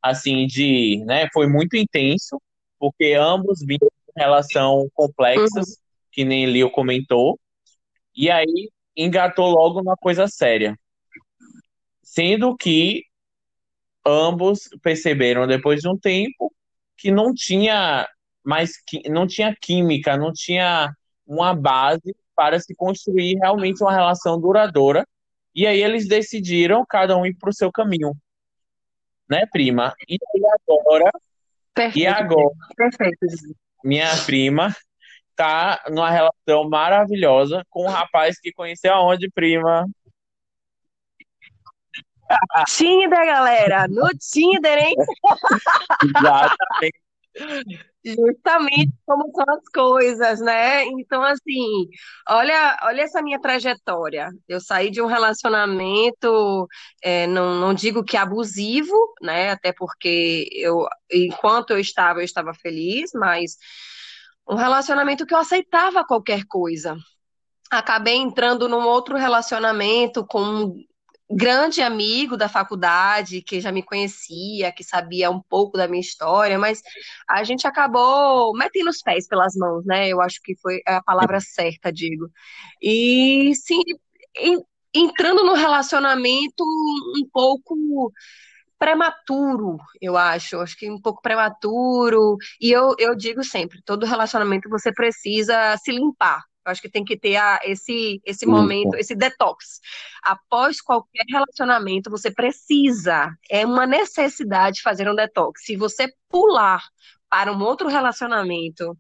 assim, 0.03 0.47
de, 0.47 1.03
né, 1.07 1.29
foi 1.33 1.47
muito 1.49 1.77
intenso, 1.77 2.41
porque 2.79 3.15
ambos 3.15 3.61
vinham 3.61 3.79
de 3.81 4.13
relação 4.17 4.81
Uhum. 4.81 4.91
complexas, 4.95 5.79
que 6.13 6.25
nem 6.25 6.47
Leo 6.47 6.71
comentou, 6.71 7.39
e 8.17 8.31
aí 8.31 8.71
engatou 8.97 9.49
logo 9.51 9.81
uma 9.81 9.97
coisa 9.97 10.27
séria. 10.29 10.77
Sendo 12.03 12.57
que 12.57 13.03
ambos 14.07 14.69
perceberam 14.83 15.47
depois 15.47 15.81
de 15.81 15.89
um 15.89 15.97
tempo 15.97 16.53
que 16.97 17.11
não 17.11 17.33
tinha 17.35 18.07
mais 18.45 18.73
não 19.09 19.27
tinha 19.27 19.57
química, 19.59 20.17
não 20.17 20.33
tinha 20.33 20.93
uma 21.27 21.55
base 21.55 22.15
para 22.37 22.61
se 22.61 22.75
construir 22.75 23.37
realmente 23.37 23.83
uma 23.83 23.93
relação 23.93 24.39
duradoura. 24.39 25.07
E 25.55 25.67
aí 25.67 25.83
eles 25.83 26.09
decidiram 26.09 26.85
cada 26.89 27.17
um 27.17 27.25
ir 27.25 27.35
para 27.35 27.51
o 27.51 27.55
seu 27.55 27.71
caminho, 27.71 28.13
né, 29.31 29.47
prima? 29.51 29.95
E 30.09 30.19
agora, 30.69 31.11
e 31.15 31.71
Perfeito. 31.75 32.09
agora 32.09 32.55
Perfeito. 32.77 33.27
minha 33.83 34.11
prima 34.25 34.75
tá 35.37 35.83
numa 35.89 36.11
relação 36.11 36.69
maravilhosa 36.69 37.65
com 37.71 37.85
um 37.85 37.91
rapaz 37.91 38.39
que 38.39 38.53
conheceu 38.53 38.93
aonde, 38.93 39.31
prima? 39.31 39.87
Tinder, 42.67 43.27
galera. 43.27 43.87
No 43.89 44.09
Tinder, 44.19 44.79
hein? 44.79 44.95
Exatamente. 46.03 47.94
Justamente 48.05 48.93
como 49.07 49.31
são 49.35 49.45
as 49.49 49.69
coisas, 49.73 50.41
né? 50.41 50.85
Então, 50.85 51.23
assim, 51.23 51.89
olha, 52.29 52.79
olha 52.83 53.03
essa 53.03 53.23
minha 53.23 53.41
trajetória. 53.41 54.31
Eu 54.47 54.61
saí 54.61 54.91
de 54.91 55.01
um 55.01 55.07
relacionamento, 55.07 56.69
é, 57.03 57.27
não, 57.27 57.55
não 57.55 57.73
digo 57.73 58.05
que 58.05 58.17
abusivo, 58.17 58.95
né? 59.23 59.51
Até 59.51 59.73
porque 59.73 60.49
eu, 60.53 60.87
enquanto 61.11 61.71
eu 61.71 61.79
estava, 61.79 62.21
eu 62.21 62.25
estava 62.25 62.53
feliz, 62.53 63.11
mas 63.15 63.57
um 64.47 64.55
relacionamento 64.55 65.25
que 65.25 65.33
eu 65.33 65.39
aceitava 65.39 66.05
qualquer 66.05 66.45
coisa. 66.45 66.97
Acabei 67.71 68.17
entrando 68.17 68.69
num 68.69 68.87
outro 68.87 69.17
relacionamento 69.17 70.27
com 70.27 70.77
grande 71.31 71.81
amigo 71.83 72.37
da 72.37 72.49
faculdade, 72.49 73.43
que 73.43 73.61
já 73.61 73.73
me 73.73 73.83
conhecia, 73.83 74.73
que 74.73 74.85
sabia 74.85 75.31
um 75.31 75.41
pouco 75.41 75.77
da 75.77 75.89
minha 75.89 76.01
história, 76.01 76.59
mas 76.59 76.83
a 77.29 77.43
gente 77.45 77.67
acabou 77.67 78.53
metendo 78.57 78.91
os 78.91 79.01
pés 79.03 79.27
pelas 79.27 79.55
mãos, 79.57 79.85
né? 79.87 80.09
Eu 80.09 80.21
acho 80.21 80.41
que 80.43 80.55
foi 80.61 80.81
a 80.87 81.03
palavra 81.03 81.41
certa, 81.41 81.93
digo. 81.93 82.29
E 82.83 83.53
sim, 83.57 83.81
en- 84.37 84.63
entrando 84.95 85.45
no 85.45 85.55
relacionamento 85.55 86.63
um 87.17 87.29
pouco 87.33 88.13
prematuro, 88.79 89.79
eu 90.01 90.17
acho. 90.17 90.59
Acho 90.61 90.77
que 90.77 90.91
um 90.91 91.01
pouco 91.01 91.23
prematuro. 91.23 92.37
E 92.61 92.71
eu, 92.73 92.95
eu 92.99 93.15
digo 93.17 93.43
sempre, 93.45 93.81
todo 93.85 94.07
relacionamento 94.07 94.69
você 94.69 94.93
precisa 94.93 95.77
se 95.79 95.93
limpar. 95.93 96.43
Eu 96.67 96.73
acho 96.73 96.81
que 96.83 96.89
tem 96.89 97.05
que 97.05 97.17
ter 97.17 97.37
a- 97.37 97.61
esse, 97.65 98.21
esse 98.25 98.47
momento, 98.47 98.95
esse 98.97 99.15
detox. 99.15 99.81
Após 100.23 100.81
qualquer 100.81 101.25
relacionamento, 101.29 102.11
você 102.11 102.31
precisa, 102.31 103.31
é 103.51 103.67
uma 103.67 103.87
necessidade 103.87 104.83
fazer 104.83 105.09
um 105.09 105.15
detox. 105.15 105.65
Se 105.65 105.77
você 105.77 106.13
pular 106.29 106.83
para 107.29 107.53
um 107.53 107.61
outro 107.63 107.89
relacionamento, 107.89 108.97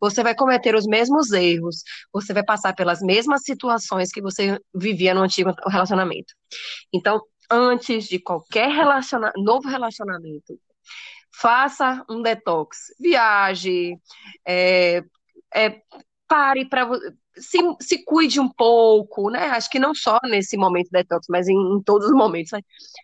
você 0.00 0.22
vai 0.22 0.34
cometer 0.34 0.74
os 0.74 0.86
mesmos 0.86 1.30
erros, 1.32 1.82
você 2.12 2.32
vai 2.32 2.44
passar 2.44 2.74
pelas 2.74 3.00
mesmas 3.00 3.42
situações 3.44 4.10
que 4.10 4.20
você 4.20 4.60
vivia 4.74 5.14
no 5.14 5.22
antigo 5.22 5.54
relacionamento. 5.68 6.34
Então, 6.92 7.22
antes 7.50 8.06
de 8.08 8.18
qualquer 8.18 8.70
relaciona 8.70 9.32
novo 9.36 9.68
relacionamento, 9.68 10.58
faça 11.32 12.04
um 12.10 12.22
detox, 12.22 12.92
viaje, 12.98 13.96
é, 14.46 15.04
é, 15.54 15.80
pare 16.28 16.68
para 16.68 16.88
se, 17.36 17.58
se 17.80 18.04
cuide 18.04 18.40
um 18.40 18.48
pouco, 18.48 19.30
né? 19.30 19.46
Acho 19.48 19.70
que 19.70 19.78
não 19.78 19.94
só 19.94 20.18
nesse 20.24 20.56
momento 20.56 20.88
detox, 20.90 21.26
mas 21.28 21.48
em, 21.48 21.54
em 21.54 21.82
todos 21.82 22.08
os 22.08 22.14
momentos. 22.14 22.52
né? 22.52 22.60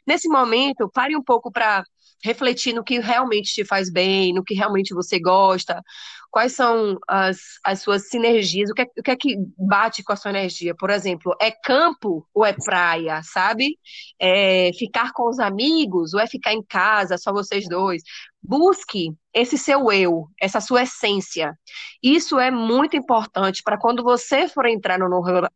Nesse 0.07 0.29
momento, 0.29 0.91
pare 0.93 1.17
um 1.17 1.23
pouco 1.23 1.51
para 1.53 1.85
refletir 2.25 2.73
no 2.73 2.85
que 2.85 3.01
realmente 3.01 3.53
te 3.53 3.65
faz 3.65 3.91
bem, 3.91 4.33
no 4.33 4.45
que 4.45 4.55
realmente 4.55 4.95
você 4.95 5.19
gosta, 5.19 5.83
quais 6.31 6.53
são 6.53 6.97
as, 7.09 7.39
as 7.65 7.83
suas 7.83 8.09
sinergias, 8.09 8.71
o 8.71 8.75
que, 8.75 8.83
é, 8.83 8.87
o 8.99 9.03
que 9.03 9.11
é 9.11 9.17
que 9.17 9.37
bate 9.59 10.03
com 10.05 10.13
a 10.13 10.17
sua 10.17 10.31
energia. 10.31 10.75
Por 10.75 10.89
exemplo, 10.91 11.35
é 11.41 11.51
campo 11.51 12.27
ou 12.33 12.45
é 12.47 12.53
praia, 12.53 13.21
sabe? 13.25 13.77
É 14.21 14.71
ficar 14.79 15.13
com 15.13 15.29
os 15.29 15.39
amigos 15.41 16.15
ou 16.15 16.21
é 16.21 16.27
ficar 16.27 16.53
em 16.53 16.63
casa, 16.63 17.19
só 17.19 17.33
vocês 17.33 17.69
dois. 17.69 18.03
Busque 18.42 19.14
esse 19.33 19.57
seu 19.57 19.90
eu, 19.92 20.28
essa 20.40 20.61
sua 20.61 20.83
essência. 20.83 21.57
Isso 22.02 22.38
é 22.38 22.50
muito 22.50 22.96
importante 22.96 23.62
para 23.62 23.78
quando 23.78 24.02
você 24.02 24.48
for 24.48 24.66
entrar 24.66 24.98
no 24.98 25.09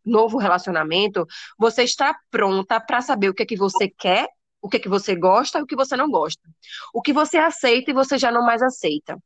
novo 0.05 0.38
relacionamento, 0.38 1.27
você 1.59 1.83
está 1.83 2.16
pronta 2.31 2.81
para 2.81 3.03
saber 3.03 3.29
o 3.29 3.35
que 3.35 3.42
é 3.42 3.46
que 3.46 3.57
você 3.57 3.88
quer, 3.88 4.29
o 4.62 4.68
que 4.68 4.77
é 4.77 4.81
que 4.81 4.88
você 4.88 5.16
gosta 5.16 5.59
e 5.59 5.62
o 5.62 5.66
que 5.66 5.77
você 5.77 5.96
não 5.96 6.09
gosta. 6.09 6.42
O 6.94 7.03
que 7.03 7.12
você 7.12 7.38
aceita 7.38 7.90
e 7.90 7.94
você 7.94 8.16
já 8.16 8.31
não 8.31 8.42
mais 8.42 8.62
aceita. 8.62 9.18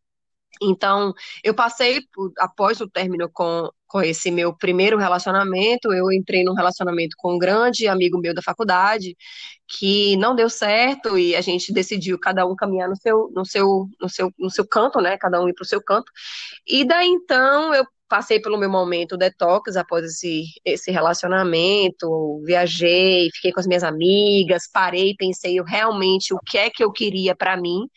Então, 0.60 1.12
eu 1.44 1.54
passei, 1.54 2.00
após 2.38 2.80
o 2.80 2.88
término 2.88 3.30
com, 3.32 3.70
com 3.90 4.00
esse 4.00 4.31
meu 4.31 4.57
primeiro 4.57 4.96
relacionamento, 4.96 5.92
eu 5.92 6.12
entrei 6.12 6.44
num 6.44 6.55
relacionamento 6.55 7.16
com 7.18 7.35
um 7.35 7.38
grande 7.38 7.88
amigo 7.88 8.20
meu 8.20 8.33
da 8.33 8.40
faculdade, 8.40 9.16
que 9.66 10.16
não 10.16 10.35
deu 10.35 10.48
certo 10.48 11.18
e 11.18 11.35
a 11.35 11.40
gente 11.40 11.72
decidiu 11.72 12.16
cada 12.18 12.46
um 12.46 12.55
caminhar 12.55 12.88
no 12.88 12.96
seu, 12.96 13.29
no 13.35 13.44
seu, 13.44 13.88
no 14.00 14.09
seu, 14.09 14.33
no 14.38 14.48
seu 14.48 14.64
canto, 14.66 15.00
né? 15.00 15.18
Cada 15.18 15.42
um 15.42 15.48
ir 15.48 15.55
para 15.55 15.64
o 15.64 15.66
seu 15.66 15.83
canto. 15.83 16.11
E 16.64 16.85
daí 16.85 17.09
então 17.09 17.74
eu 17.74 17.85
passei 18.09 18.40
pelo 18.40 18.59
meu 18.59 18.70
momento 18.70 19.16
detox 19.16 19.76
após 19.76 20.05
esse, 20.05 20.44
esse 20.64 20.92
relacionamento, 20.92 22.40
viajei, 22.44 23.29
fiquei 23.35 23.53
com 23.53 23.59
as 23.59 23.66
minhas 23.66 23.83
amigas, 23.83 24.68
parei, 24.72 25.16
pensei 25.18 25.61
realmente 25.62 26.33
o 26.33 26.38
que 26.38 26.59
é 26.59 26.70
que 26.70 26.83
eu 26.83 26.92
queria 26.92 27.35
para 27.35 27.57
mim 27.57 27.88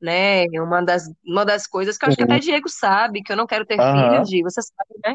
né? 0.00 0.44
Uma 0.60 0.82
das, 0.82 1.04
uma 1.24 1.44
das 1.44 1.66
coisas 1.66 1.98
que 1.98 2.04
eu 2.04 2.08
acho 2.08 2.16
que 2.16 2.22
até 2.22 2.38
Diego 2.38 2.68
sabe, 2.68 3.22
que 3.22 3.32
eu 3.32 3.36
não 3.36 3.46
quero 3.46 3.66
ter 3.66 3.80
Aham. 3.80 4.10
filhos, 4.10 4.28
Di, 4.28 4.42
você 4.42 4.62
sabe, 4.62 4.94
né? 5.04 5.14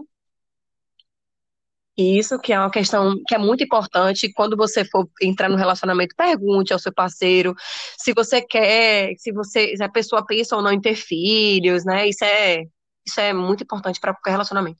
E 1.97 2.17
Isso 2.17 2.39
que 2.39 2.51
é 2.51 2.59
uma 2.59 2.71
questão 2.71 3.15
que 3.27 3.35
é 3.35 3.37
muito 3.37 3.63
importante. 3.63 4.31
Quando 4.33 4.57
você 4.57 4.83
for 4.83 5.07
entrar 5.21 5.47
no 5.49 5.55
relacionamento, 5.55 6.15
pergunte 6.15 6.73
ao 6.73 6.79
seu 6.79 6.93
parceiro 6.93 7.53
se 7.97 8.13
você 8.13 8.41
quer, 8.41 9.13
se 9.17 9.31
você, 9.31 9.77
se 9.77 9.83
a 9.83 9.89
pessoa 9.89 10.25
pensa 10.25 10.55
ou 10.55 10.61
não 10.61 10.71
em 10.71 10.81
ter 10.81 10.95
filhos, 10.95 11.85
né? 11.85 12.07
Isso 12.07 12.23
é, 12.23 12.63
isso 13.05 13.19
é 13.19 13.31
muito 13.33 13.63
importante 13.63 13.99
para 13.99 14.13
qualquer 14.13 14.31
relacionamento. 14.31 14.79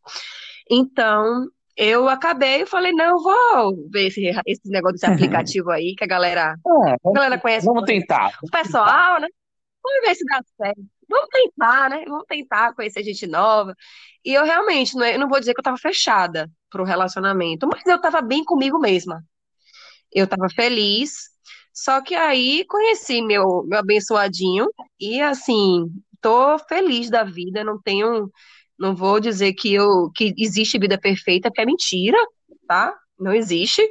Então, 0.69 1.45
eu 1.75 2.07
acabei, 2.07 2.63
eu 2.63 2.67
falei, 2.67 2.91
não, 2.93 3.21
vou 3.21 3.89
ver 3.91 4.07
esse, 4.07 4.31
esse 4.45 4.69
negócio 4.69 4.93
desse 4.93 5.05
aplicativo 5.11 5.69
aí 5.71 5.95
que 5.95 6.03
a 6.03 6.07
galera, 6.07 6.55
É, 6.65 6.91
a 6.93 6.97
vamos, 7.03 7.13
galera 7.13 7.39
conhece 7.39 7.65
vamos 7.65 7.83
tentar. 7.83 8.37
o 8.43 8.49
pessoal, 8.49 9.19
né? 9.19 9.27
Vamos 9.83 10.07
ver 10.07 10.15
se 10.15 10.23
dá 10.25 10.41
certo. 10.57 10.81
Vamos 11.09 11.29
tentar, 11.31 11.89
né? 11.89 12.03
Vamos 12.07 12.25
tentar 12.27 12.73
conhecer 12.75 13.03
gente 13.03 13.27
nova. 13.27 13.75
E 14.25 14.33
eu 14.33 14.43
realmente, 14.45 14.95
não, 14.95 15.03
é- 15.03 15.15
eu 15.15 15.19
não 15.19 15.29
vou 15.29 15.39
dizer 15.39 15.53
que 15.53 15.59
eu 15.59 15.63
tava 15.63 15.77
fechada 15.77 16.49
pro 16.69 16.83
relacionamento, 16.83 17.67
mas 17.67 17.85
eu 17.85 17.99
tava 18.01 18.21
bem 18.21 18.43
comigo 18.43 18.79
mesma. 18.79 19.23
Eu 20.11 20.27
tava 20.27 20.49
feliz. 20.49 21.29
Só 21.73 22.01
que 22.01 22.15
aí 22.15 22.65
conheci 22.67 23.21
meu, 23.21 23.63
meu 23.65 23.79
abençoadinho 23.79 24.67
e 24.99 25.21
assim, 25.21 25.85
tô 26.21 26.57
feliz 26.59 27.09
da 27.09 27.23
vida, 27.23 27.63
não 27.63 27.81
tenho, 27.81 28.31
não 28.77 28.95
vou 28.95 29.19
dizer 29.19 29.53
que 29.53 29.73
eu 29.73 30.11
que 30.15 30.33
existe 30.37 30.77
vida 30.79 30.99
perfeita, 30.99 31.49
porque 31.49 31.61
é 31.61 31.65
mentira, 31.65 32.17
tá? 32.67 32.95
Não 33.19 33.33
existe. 33.33 33.81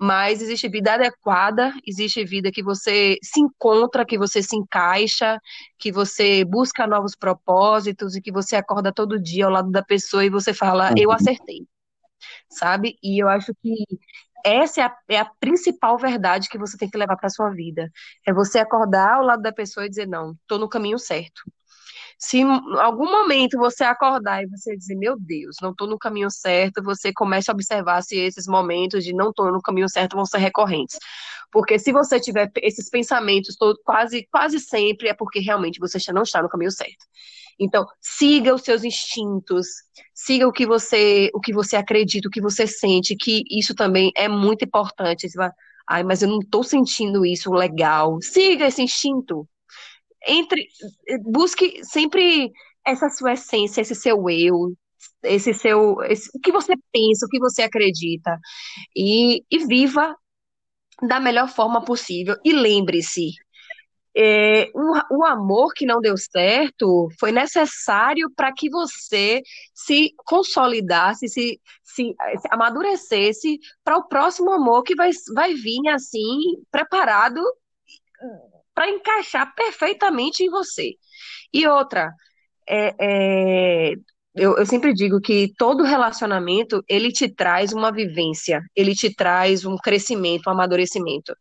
Mas 0.00 0.40
existe 0.40 0.68
vida 0.68 0.94
adequada, 0.94 1.72
existe 1.86 2.24
vida 2.24 2.52
que 2.52 2.62
você 2.62 3.18
se 3.22 3.40
encontra, 3.40 4.06
que 4.06 4.16
você 4.16 4.42
se 4.42 4.56
encaixa, 4.56 5.40
que 5.78 5.90
você 5.90 6.44
busca 6.44 6.86
novos 6.86 7.16
propósitos 7.16 8.14
e 8.14 8.22
que 8.22 8.30
você 8.30 8.56
acorda 8.56 8.92
todo 8.92 9.20
dia 9.20 9.46
ao 9.46 9.50
lado 9.50 9.70
da 9.70 9.82
pessoa 9.82 10.24
e 10.24 10.30
você 10.30 10.54
fala, 10.54 10.92
eu 10.96 11.10
acertei, 11.10 11.66
sabe? 12.48 12.96
E 13.02 13.22
eu 13.22 13.28
acho 13.28 13.52
que 13.62 13.84
essa 14.44 14.80
é 14.80 14.84
a, 14.84 14.96
é 15.08 15.18
a 15.18 15.24
principal 15.40 15.98
verdade 15.98 16.48
que 16.48 16.58
você 16.58 16.76
tem 16.78 16.88
que 16.88 16.98
levar 16.98 17.16
para 17.16 17.28
sua 17.28 17.50
vida. 17.50 17.90
É 18.26 18.32
você 18.32 18.58
acordar 18.58 19.14
ao 19.14 19.24
lado 19.24 19.42
da 19.42 19.52
pessoa 19.52 19.86
e 19.86 19.88
dizer, 19.88 20.06
não, 20.06 20.32
estou 20.32 20.58
no 20.58 20.68
caminho 20.68 20.98
certo. 20.98 21.42
Se 22.18 22.38
em 22.38 22.44
algum 22.80 23.10
momento 23.10 23.56
você 23.56 23.84
acordar 23.84 24.42
e 24.42 24.48
você 24.48 24.76
dizer, 24.76 24.96
meu 24.96 25.16
Deus, 25.18 25.56
não 25.62 25.70
estou 25.70 25.86
no 25.86 25.96
caminho 25.96 26.30
certo, 26.30 26.82
você 26.82 27.12
começa 27.12 27.52
a 27.52 27.54
observar 27.54 28.02
se 28.02 28.16
esses 28.16 28.46
momentos 28.48 29.04
de 29.04 29.12
não 29.14 29.30
estou 29.30 29.52
no 29.52 29.62
caminho 29.62 29.88
certo 29.88 30.16
vão 30.16 30.26
ser 30.26 30.38
recorrentes. 30.38 30.98
Porque 31.52 31.78
se 31.78 31.92
você 31.92 32.18
tiver 32.20 32.50
esses 32.56 32.90
pensamentos 32.90 33.56
todo, 33.56 33.78
quase, 33.84 34.26
quase 34.32 34.58
sempre, 34.58 35.08
é 35.08 35.14
porque 35.14 35.38
realmente 35.38 35.78
você 35.78 35.98
já 35.98 36.12
não 36.12 36.22
está 36.22 36.42
no 36.42 36.48
caminho 36.48 36.72
certo. 36.72 37.06
Então, 37.58 37.86
siga 38.00 38.54
os 38.54 38.62
seus 38.62 38.84
instintos, 38.84 39.66
siga 40.14 40.46
o 40.46 40.52
que 40.52 40.66
você, 40.66 41.30
o 41.34 41.40
que 41.40 41.52
você 41.52 41.76
acredita, 41.76 42.28
o 42.28 42.30
que 42.30 42.40
você 42.40 42.66
sente, 42.66 43.16
que 43.16 43.42
isso 43.50 43.74
também 43.74 44.12
é 44.16 44.28
muito 44.28 44.64
importante. 44.64 45.28
Vai, 45.34 45.50
ai, 45.88 46.02
mas 46.04 46.22
eu 46.22 46.28
não 46.28 46.38
estou 46.40 46.62
sentindo 46.62 47.24
isso 47.24 47.50
legal. 47.52 48.18
Siga 48.20 48.66
esse 48.66 48.82
instinto. 48.82 49.48
Entre, 50.28 50.68
busque 51.22 51.82
sempre 51.84 52.52
essa 52.86 53.08
sua 53.08 53.32
essência, 53.32 53.80
esse 53.80 53.94
seu 53.94 54.28
eu, 54.28 54.74
esse 55.22 55.54
seu, 55.54 56.02
esse, 56.02 56.30
o 56.34 56.40
que 56.40 56.52
você 56.52 56.74
pensa, 56.92 57.26
o 57.26 57.28
que 57.28 57.38
você 57.38 57.62
acredita, 57.62 58.38
e, 58.96 59.42
e 59.50 59.58
viva 59.66 60.14
da 61.02 61.20
melhor 61.20 61.48
forma 61.48 61.84
possível. 61.84 62.36
E 62.44 62.52
lembre-se, 62.52 63.30
é, 64.16 64.68
o, 64.74 65.18
o, 65.18 65.24
amor 65.24 65.72
que 65.74 65.86
não 65.86 66.00
deu 66.00 66.16
certo 66.16 67.08
foi 67.20 67.30
necessário 67.30 68.30
para 68.34 68.52
que 68.52 68.68
você 68.68 69.40
se 69.74 70.12
consolidasse, 70.26 71.28
se, 71.28 71.60
se, 71.82 72.14
se 72.40 72.48
amadurecesse 72.50 73.60
para 73.84 73.96
o 73.96 74.08
próximo 74.08 74.50
amor 74.50 74.82
que 74.82 74.96
vai, 74.96 75.10
vai 75.34 75.54
vir 75.54 75.88
assim, 75.88 76.36
preparado 76.70 77.40
para 78.78 78.88
encaixar 78.88 79.52
perfeitamente 79.56 80.44
em 80.44 80.48
você. 80.48 80.92
E 81.52 81.66
outra, 81.66 82.12
é, 82.64 82.94
é, 83.00 83.92
eu, 84.36 84.56
eu, 84.56 84.64
sempre 84.64 84.94
digo 84.94 85.20
que 85.20 85.52
todo 85.58 85.82
relacionamento 85.82 86.80
ele 86.88 87.10
te 87.10 87.28
traz 87.28 87.72
uma 87.72 87.90
vivência, 87.90 88.62
ele 88.76 88.94
te 88.94 89.12
traz 89.12 89.64
um 89.64 89.76
crescimento, 89.76 90.46
um 90.46 90.52
amadurecimento. 90.52 91.34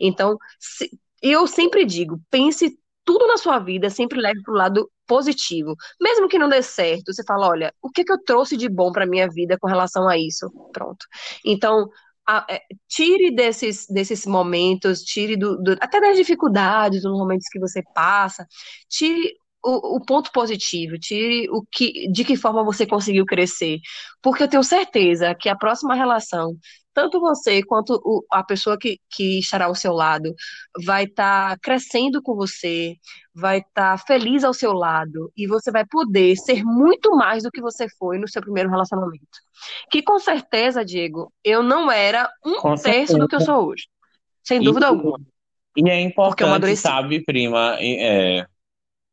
Então, 0.00 0.36
se, 0.58 0.90
eu 1.22 1.46
sempre 1.46 1.84
digo, 1.84 2.20
pense 2.28 2.76
tudo 3.04 3.24
na 3.28 3.36
sua 3.36 3.60
vida, 3.60 3.88
sempre 3.88 4.20
leve 4.20 4.42
para 4.42 4.52
o 4.52 4.56
lado 4.56 4.90
positivo. 5.06 5.76
Mesmo 6.00 6.26
que 6.26 6.40
não 6.40 6.48
dê 6.48 6.60
certo, 6.60 7.14
você 7.14 7.22
fala, 7.22 7.50
olha, 7.50 7.72
o 7.80 7.88
que, 7.88 8.02
que 8.02 8.12
eu 8.12 8.20
trouxe 8.24 8.56
de 8.56 8.68
bom 8.68 8.90
para 8.90 9.06
minha 9.06 9.28
vida 9.28 9.56
com 9.60 9.68
relação 9.68 10.08
a 10.08 10.18
isso? 10.18 10.50
Pronto. 10.72 11.06
Então, 11.44 11.88
é, 12.48 12.60
tire 12.88 13.34
desses, 13.34 13.86
desses 13.88 14.26
momentos, 14.26 15.02
tire 15.02 15.36
do, 15.36 15.56
do, 15.56 15.72
até 15.80 16.00
das 16.00 16.16
dificuldades, 16.16 17.02
dos 17.02 17.18
momentos 17.18 17.48
que 17.50 17.58
você 17.58 17.82
passa, 17.94 18.46
tire 18.88 19.39
o, 19.64 19.96
o, 19.96 20.04
ponto 20.04 20.30
positivo, 20.32 20.98
tire 20.98 21.48
o 21.50 21.62
que, 21.70 22.08
de 22.10 22.24
que 22.24 22.36
forma 22.36 22.64
você 22.64 22.86
conseguiu 22.86 23.24
crescer. 23.26 23.78
Porque 24.22 24.42
eu 24.42 24.48
tenho 24.48 24.64
certeza 24.64 25.34
que 25.34 25.48
a 25.48 25.56
próxima 25.56 25.94
relação 25.94 26.56
tanto 26.92 27.20
você 27.20 27.62
quanto 27.62 28.00
o, 28.04 28.24
a 28.30 28.42
pessoa 28.42 28.76
que, 28.78 28.98
que 29.10 29.38
estará 29.38 29.66
ao 29.66 29.74
seu 29.74 29.92
lado 29.92 30.34
vai 30.84 31.04
estar 31.04 31.50
tá 31.50 31.58
crescendo 31.62 32.20
com 32.22 32.34
você, 32.34 32.96
vai 33.34 33.58
estar 33.58 33.96
tá 33.96 34.04
feliz 34.06 34.44
ao 34.44 34.52
seu 34.52 34.72
lado 34.72 35.32
e 35.36 35.46
você 35.46 35.70
vai 35.70 35.84
poder 35.86 36.36
ser 36.36 36.64
muito 36.64 37.12
mais 37.12 37.42
do 37.42 37.50
que 37.50 37.60
você 37.60 37.86
foi 37.98 38.18
no 38.18 38.28
seu 38.28 38.42
primeiro 38.42 38.70
relacionamento. 38.70 39.38
Que 39.90 40.02
com 40.02 40.18
certeza, 40.18 40.84
Diego, 40.84 41.32
eu 41.44 41.62
não 41.62 41.90
era 41.90 42.28
um 42.44 42.60
com 42.60 42.74
terço 42.74 42.82
certeza. 42.82 43.18
do 43.18 43.28
que 43.28 43.36
eu 43.36 43.40
sou 43.40 43.68
hoje. 43.68 43.84
Sem 44.42 44.60
dúvida 44.60 44.86
e, 44.86 44.88
alguma. 44.88 45.20
E 45.76 45.88
é 45.88 46.00
importante, 46.00 46.76
sabe, 46.76 47.24
prima, 47.24 47.76
é, 47.78 48.44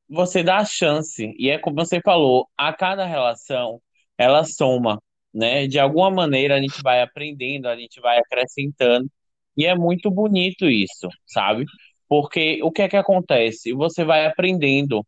você 0.09 0.43
dá 0.43 0.57
a 0.57 0.65
chance. 0.65 1.33
E 1.37 1.49
é 1.49 1.57
como 1.59 1.75
você 1.75 2.01
falou, 2.01 2.47
a 2.57 2.73
cada 2.73 3.05
relação 3.05 3.81
ela 4.17 4.43
soma 4.43 5.01
né? 5.37 5.67
De 5.67 5.79
alguma 5.79 6.09
maneira 6.11 6.55
a 6.55 6.61
gente 6.61 6.81
vai 6.81 7.01
aprendendo, 7.01 7.67
a 7.67 7.75
gente 7.77 8.01
vai 8.01 8.17
acrescentando, 8.19 9.09
e 9.55 9.65
é 9.65 9.75
muito 9.75 10.09
bonito 10.11 10.65
isso, 10.69 11.09
sabe? 11.25 11.65
Porque 12.07 12.59
o 12.63 12.71
que 12.71 12.83
é 12.83 12.89
que 12.89 12.97
acontece? 12.97 13.73
Você 13.73 14.03
vai 14.05 14.25
aprendendo, 14.25 15.05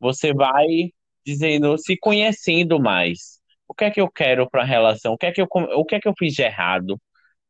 você 0.00 0.32
vai 0.34 0.66
dizendo, 1.24 1.76
se 1.78 1.96
conhecendo 1.98 2.80
mais. 2.80 3.40
O 3.68 3.74
que 3.74 3.84
é 3.84 3.90
que 3.90 4.00
eu 4.00 4.10
quero 4.10 4.48
para 4.50 4.62
a 4.62 4.66
relação? 4.66 5.14
O 5.14 5.18
que 5.18 5.26
é 5.26 5.32
que 5.32 5.42
eu, 5.42 5.48
o 5.50 5.84
que 5.84 5.96
é 5.96 6.00
que 6.00 6.08
eu 6.08 6.14
fiz 6.18 6.34
de 6.34 6.42
errado? 6.42 7.00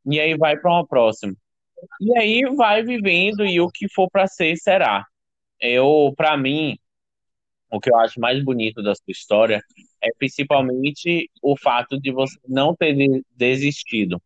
E 0.07 0.21
aí 0.21 0.37
vai 0.37 0.59
para 0.59 0.73
uma 0.73 0.87
próxima. 0.87 1.35
E 2.01 2.19
aí 2.19 2.43
vai 2.57 2.83
vivendo 2.83 3.45
e 3.47 3.61
o 3.61 3.69
que 3.71 3.89
for 3.95 4.09
para 4.11 4.27
ser 4.27 4.57
será. 4.57 5.05
Eu, 5.61 6.13
para 6.17 6.37
mim, 6.37 6.79
o 7.71 7.81
que 7.81 7.91
eu 7.91 7.97
acho 7.97 8.21
mais 8.21 8.43
bonito 8.45 8.83
da 8.83 8.95
sua 8.95 9.11
história 9.11 9.63
é 10.03 10.11
principalmente 10.19 11.31
o 11.43 11.57
fato 11.57 12.01
de 12.01 12.13
você 12.13 12.39
não 12.49 12.75
ter 12.75 12.95
desistido. 13.37 14.21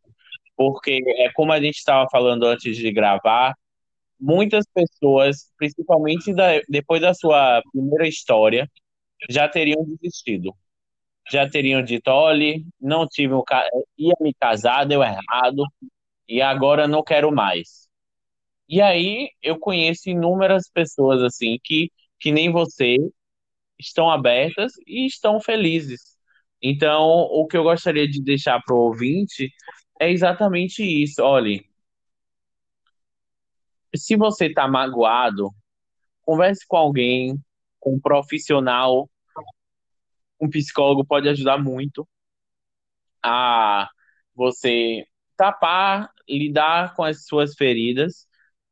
Porque 0.56 1.00
é 1.18 1.30
como 1.32 1.52
a 1.52 1.60
gente 1.60 1.76
estava 1.76 2.08
falando 2.10 2.44
antes 2.44 2.76
de 2.76 2.92
gravar, 2.92 3.54
muitas 4.20 4.66
pessoas, 4.72 5.50
principalmente 5.56 6.34
da, 6.34 6.60
depois 6.68 7.00
da 7.00 7.14
sua 7.14 7.62
primeira 7.72 8.06
história, 8.06 8.70
já 9.28 9.48
teriam 9.48 9.84
desistido. 9.84 10.54
Já 11.30 11.48
teriam 11.48 11.82
dito, 11.82 12.08
olha, 12.08 12.56
não 12.80 13.06
tive 13.06 13.34
um, 13.34 13.42
ia 13.96 14.14
me 14.20 14.34
casar, 14.34 14.84
deu 14.84 15.02
errado, 15.02 15.64
e 16.28 16.42
agora 16.42 16.88
não 16.88 17.02
quero 17.02 17.32
mais. 17.32 17.88
E 18.68 18.80
aí 18.80 19.30
eu 19.42 19.58
conheço 19.58 20.10
inúmeras 20.10 20.70
pessoas 20.72 21.22
assim 21.22 21.58
que, 21.62 21.90
que 22.20 22.32
nem 22.32 22.50
você, 22.52 22.96
estão 23.80 24.10
abertas 24.10 24.72
e 24.86 25.06
estão 25.06 25.40
felizes. 25.40 26.16
Então, 26.62 27.02
o 27.02 27.46
que 27.46 27.56
eu 27.56 27.62
gostaria 27.62 28.08
de 28.08 28.22
deixar 28.22 28.60
para 28.62 28.74
o 28.74 28.80
ouvinte 28.80 29.50
é 30.00 30.10
exatamente 30.10 30.82
isso. 30.82 31.22
Olhe, 31.22 31.64
se 33.94 34.16
você 34.16 34.46
está 34.46 34.68
magoado, 34.68 35.50
converse 36.22 36.66
com 36.66 36.76
alguém, 36.76 37.38
com 37.80 37.94
um 37.94 38.00
profissional. 38.00 39.10
Um 40.40 40.48
psicólogo 40.48 41.04
pode 41.04 41.28
ajudar 41.28 41.58
muito 41.58 42.06
a 43.22 43.88
você 44.34 45.04
tapar, 45.36 46.10
lidar 46.28 46.94
com 46.94 47.02
as 47.02 47.24
suas 47.24 47.54
feridas 47.54 48.26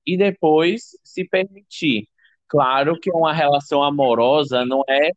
e 0.06 0.16
depois 0.16 0.90
se 1.02 1.24
permitir 1.24 2.08
Claro 2.48 2.98
que 2.98 3.10
uma 3.10 3.32
relação 3.32 3.82
amorosa 3.82 4.64
não 4.64 4.82
é 4.88 5.10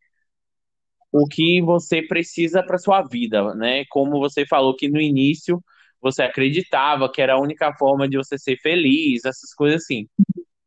o 1.12 1.26
que 1.28 1.62
você 1.62 2.02
precisa 2.02 2.63
para 2.63 2.78
sua 2.78 3.02
vida, 3.02 3.54
né? 3.56 3.84
Como 3.89 4.20
você 4.20 4.46
falou 4.46 4.76
que 4.76 4.88
no 4.88 5.00
início 5.00 5.62
você 6.02 6.24
acreditava 6.24 7.12
que 7.12 7.22
era 7.22 7.34
a 7.34 7.39
única 7.39 7.74
forma 7.74 8.08
de 8.08 8.17
você 8.17 8.38
ser 8.38 8.58
feliz, 8.58 9.24
essas 9.26 9.54
coisas 9.54 9.84
assim, 9.84 10.08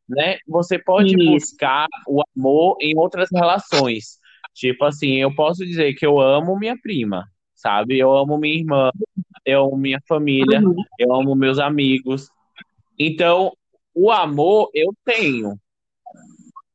né? 0.09 0.39
Você 0.47 0.79
pode 0.79 1.17
Isso. 1.17 1.31
buscar 1.31 1.89
o 2.07 2.23
amor 2.37 2.77
em 2.81 2.97
outras 2.97 3.29
relações. 3.33 4.19
Tipo 4.55 4.85
assim, 4.85 5.15
eu 5.15 5.35
posso 5.35 5.65
dizer 5.65 5.95
que 5.95 6.07
eu 6.07 6.21
amo 6.21 6.57
minha 6.57 6.79
prima, 6.81 7.27
sabe? 7.55 7.99
Eu 7.99 8.17
amo 8.17 8.39
minha 8.39 8.55
irmã, 8.55 8.91
eu 9.45 9.65
amo 9.65 9.77
minha 9.77 10.01
família, 10.07 10.61
uhum. 10.61 10.77
eu 10.99 11.15
amo 11.15 11.35
meus 11.35 11.59
amigos. 11.59 12.29
Então, 12.99 13.53
o 13.93 14.13
amor 14.13 14.71
eu 14.73 14.95
tenho, 15.05 15.59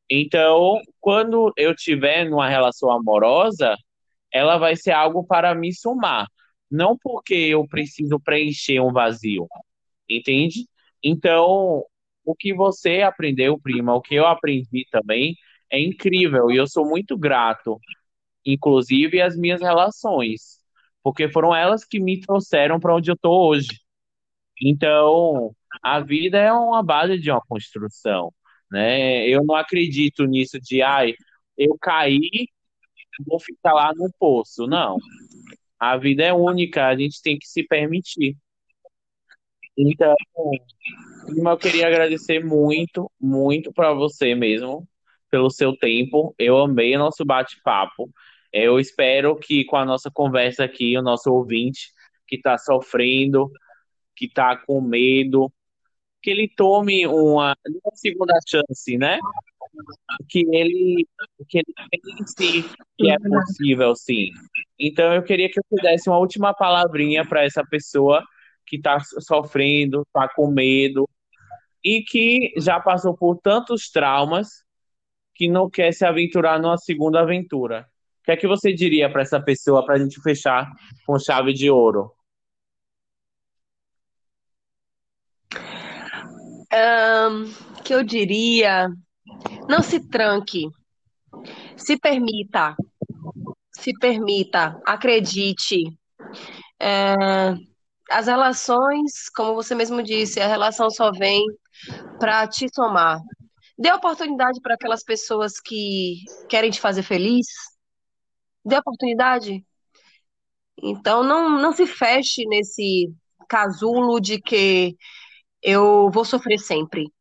então, 0.10 0.82
quando 1.00 1.54
eu 1.58 1.76
tiver 1.76 2.26
numa 2.30 2.50
relação 2.50 2.92
amorosa, 2.92 3.76
ela 4.34 4.58
vai 4.58 4.76
ser 4.76 4.92
algo 4.92 5.26
para 5.26 5.54
me 5.56 5.74
somar, 5.74 6.28
não 6.72 6.98
porque 6.98 7.36
eu 7.36 7.68
preciso 7.68 8.20
preencher 8.20 8.80
um 8.82 8.92
vazio, 8.92 9.48
entende? 10.10 10.68
Então, 11.04 11.84
o 12.26 12.36
que 12.36 12.54
você 12.54 13.02
aprendeu, 13.02 13.60
prima, 13.60 13.96
o 13.96 14.02
que 14.02 14.16
eu 14.16 14.28
aprendi 14.28 14.86
também 14.92 15.36
é 15.72 15.80
incrível 15.82 16.52
e 16.52 16.58
eu 16.58 16.68
sou 16.68 16.88
muito 16.88 17.18
grato, 17.18 17.80
inclusive 18.46 19.22
as 19.22 19.36
minhas 19.38 19.62
relações, 19.62 20.60
porque 21.04 21.30
foram 21.30 21.56
elas 21.56 21.86
que 21.86 22.00
me 22.00 22.20
trouxeram 22.22 22.80
para 22.80 22.96
onde 22.96 23.12
eu 23.12 23.16
estou 23.16 23.50
hoje. 23.50 23.70
Então, 24.62 25.56
a 25.84 26.00
vida 26.02 26.38
é 26.40 26.52
uma 26.54 26.84
base 26.84 27.20
de 27.20 27.32
uma 27.32 27.42
construção 27.42 28.34
né? 28.72 29.28
Eu 29.28 29.44
não 29.46 29.56
acredito 29.56 30.26
nisso 30.26 30.60
de, 30.60 30.82
ai, 30.82 31.14
eu 31.58 31.78
caí, 31.82 32.48
vou 33.26 33.40
ficar 33.40 33.74
lá 33.74 33.92
no 33.96 34.10
poço. 34.20 34.68
Não. 34.68 34.98
A 35.80 35.98
vida 35.98 36.24
é 36.24 36.34
única, 36.34 36.88
a 36.88 36.96
gente 36.96 37.22
tem 37.22 37.38
que 37.38 37.48
se 37.48 37.64
permitir. 37.64 38.38
Então, 39.78 40.14
eu 41.28 41.58
queria 41.58 41.88
agradecer 41.88 42.44
muito, 42.44 43.10
muito 43.20 43.72
para 43.72 43.94
você 43.94 44.36
mesmo, 44.36 44.88
pelo 45.32 45.50
seu 45.50 45.76
tempo. 45.76 46.36
Eu 46.38 46.58
amei 46.58 46.96
o 46.96 47.00
nosso 47.00 47.24
bate-papo. 47.24 48.10
Eu 48.52 48.80
espero 48.80 49.36
que 49.38 49.64
com 49.64 49.78
a 49.78 49.86
nossa 49.86 50.12
conversa 50.12 50.66
aqui, 50.66 50.98
o 50.98 51.02
nosso 51.02 51.32
ouvinte 51.32 51.92
que 52.28 52.36
está 52.36 52.58
sofrendo, 52.58 53.50
que 54.16 54.26
está 54.26 54.58
com 54.58 54.82
medo, 54.82 55.52
que 56.22 56.30
ele 56.30 56.48
tome 56.56 57.08
uma, 57.08 57.56
uma 57.68 57.96
segunda 57.96 58.34
chance, 58.48 58.98
né? 58.98 59.20
Que 60.30 60.46
ele, 60.52 61.08
que 61.48 61.60
ele 61.60 61.74
pense 61.92 62.64
que 62.98 63.10
é 63.10 63.18
possível, 63.18 63.96
sim. 63.96 64.30
Então, 64.78 65.14
eu 65.14 65.24
queria 65.24 65.50
que 65.50 65.60
eu 65.60 65.64
fizesse 65.70 66.10
uma 66.10 66.18
última 66.18 66.54
palavrinha 66.54 67.26
para 67.26 67.44
essa 67.44 67.64
pessoa 67.64 68.24
que 68.66 68.78
está 68.78 69.00
sofrendo, 69.00 70.04
está 70.04 70.30
com 70.34 70.52
medo 70.52 71.10
e 71.84 72.02
que 72.02 72.54
já 72.58 72.80
passou 72.80 73.16
por 73.16 73.38
tantos 73.38 73.90
traumas 73.90 74.64
que 75.34 75.48
não 75.48 75.70
quer 75.70 75.94
se 75.94 76.06
aventurar 76.06 76.60
numa 76.60 76.78
segunda 76.78 77.22
aventura. 77.22 77.88
O 78.22 78.24
que 78.26 78.32
é 78.32 78.38
que 78.38 78.48
você 78.48 78.74
diria 78.74 79.10
para 79.10 79.22
essa 79.22 79.42
pessoa 79.42 79.86
para 79.86 79.96
a 79.96 79.98
gente 79.98 80.22
fechar 80.22 80.70
com 81.06 81.18
chave 81.18 81.54
de 81.54 81.70
ouro? 81.70 82.12
Um, 86.72 87.52
que 87.84 87.94
eu 87.94 88.04
diria, 88.04 88.90
não 89.68 89.82
se 89.82 90.00
tranque, 90.08 90.68
se 91.76 91.98
permita, 91.98 92.76
se 93.74 93.92
permita, 94.00 94.80
acredite. 94.86 95.84
É, 96.80 97.16
as 98.10 98.28
relações, 98.28 99.30
como 99.36 99.56
você 99.56 99.74
mesmo 99.74 100.04
disse, 100.04 100.40
a 100.40 100.48
relação 100.48 100.90
só 100.90 101.12
vem 101.12 101.46
para 102.20 102.48
te 102.48 102.68
somar. 102.74 103.20
Dê 103.78 103.92
oportunidade 103.92 104.60
para 104.62 104.76
aquelas 104.76 105.04
pessoas 105.04 105.60
que 105.60 106.18
querem 106.50 106.70
te 106.70 106.82
fazer 106.82 107.04
feliz. 107.04 107.48
Dê 108.66 108.78
oportunidade. 108.78 109.66
Então, 110.82 111.24
não, 111.24 111.50
não 111.50 111.72
se 111.72 111.86
feche 111.86 112.46
nesse 112.46 113.14
casulo 113.48 114.20
de 114.20 114.40
que 114.40 114.98
eu 115.62 116.10
vou 116.12 116.26
sofrer 116.26 116.60
sempre. 116.60 117.12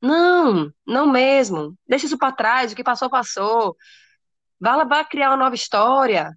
Não, 0.00 0.70
não 0.86 1.10
mesmo. 1.10 1.76
Deixa 1.88 2.06
isso 2.06 2.18
para 2.18 2.32
trás, 2.32 2.72
o 2.72 2.76
que 2.76 2.84
passou, 2.84 3.08
passou. 3.08 3.76
Vá 4.60 4.76
lá, 4.76 4.84
vai 4.84 5.04
criar 5.06 5.30
uma 5.30 5.36
nova 5.36 5.54
história, 5.54 6.30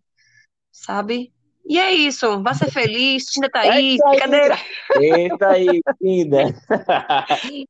sabe? 0.71 1.33
E 1.65 1.77
é 1.77 1.93
isso, 1.93 2.41
vá 2.41 2.53
ser 2.53 2.71
feliz, 2.71 3.25
Tinda 3.25 3.49
tá 3.49 3.59
aí, 3.59 3.97
é 4.01 4.09
brincadeira. 4.09 4.57
Eita 4.95 5.49
aí, 5.49 5.81
Tinda. 6.01 6.43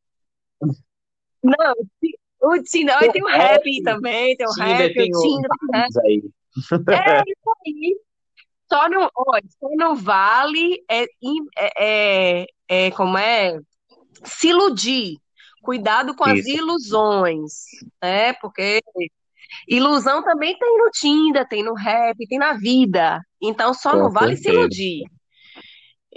Não, 1.43 1.73
o 2.41 2.61
Tinda, 2.63 2.99
tem 3.11 3.23
o 3.23 3.27
rap 3.27 3.63
também, 3.83 4.35
tem 4.35 4.47
o 4.47 4.51
rap, 4.51 4.93
tem 4.93 5.11
o 5.15 5.19
Tinda, 5.19 5.47
tem. 6.03 6.21
É 6.89 7.23
isso 7.25 7.53
aí. 7.65 7.99
Só 8.69 8.89
não, 8.89 9.09
olha, 9.15 9.45
só 9.59 9.69
não 9.77 9.95
vale 9.95 10.83
é, 10.89 11.03
é, 11.03 11.69
é, 11.79 12.45
é, 12.67 12.91
como 12.91 13.17
é 13.17 13.57
se 14.23 14.49
iludir. 14.49 15.17
Cuidado 15.61 16.15
com 16.15 16.23
as 16.23 16.45
ilusões, 16.45 17.65
né? 18.01 18.33
Porque 18.33 18.81
ilusão 19.67 20.23
também 20.23 20.57
tem 20.57 20.77
no 20.77 20.89
Tinder, 20.91 21.47
tem 21.47 21.63
no 21.63 21.73
rap, 21.73 22.15
tem 22.27 22.37
na 22.37 22.53
vida. 22.53 23.21
Então 23.41 23.73
só 23.73 23.91
com 23.91 23.97
não 23.97 24.11
vale 24.11 24.37
se 24.37 24.49
iludir. 24.49 25.03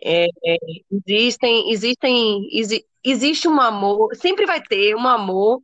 É, 0.03 0.27
é, 0.45 0.57
existem, 0.93 1.71
existem, 1.73 2.49
exi, 2.53 2.85
existe 3.05 3.49
um 3.49 3.61
amor, 3.61 4.15
sempre 4.15 4.47
vai 4.47 4.63
ter 4.63 4.95
um 4.95 5.07
amor, 5.07 5.61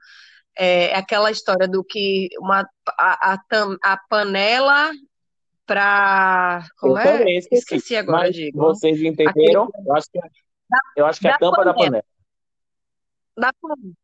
é, 0.58 0.94
aquela 0.94 1.30
história 1.30 1.68
do 1.68 1.82
que 1.84 2.28
uma, 2.40 2.68
a, 2.98 3.34
a, 3.34 3.38
a 3.84 3.98
panela 4.10 4.90
para 5.64 6.66
como 6.78 6.98
eu 6.98 6.98
é? 6.98 7.36
Esqueci, 7.36 7.62
esqueci 7.62 7.96
agora, 7.96 8.30
Diego. 8.30 8.58
Vocês 8.58 9.00
entenderam? 9.00 9.64
Aquele... 9.64 9.88
Eu 9.88 9.94
acho 9.94 10.10
que, 10.10 10.18
é, 10.18 10.22
eu 10.96 11.06
acho 11.06 11.20
que 11.20 11.28
é 11.28 11.30
a 11.30 11.38
tampa 11.38 11.56
panela. 11.56 11.72
da 11.72 11.84
panela 11.84 12.04
da 13.36 13.52
panela. 13.60 13.94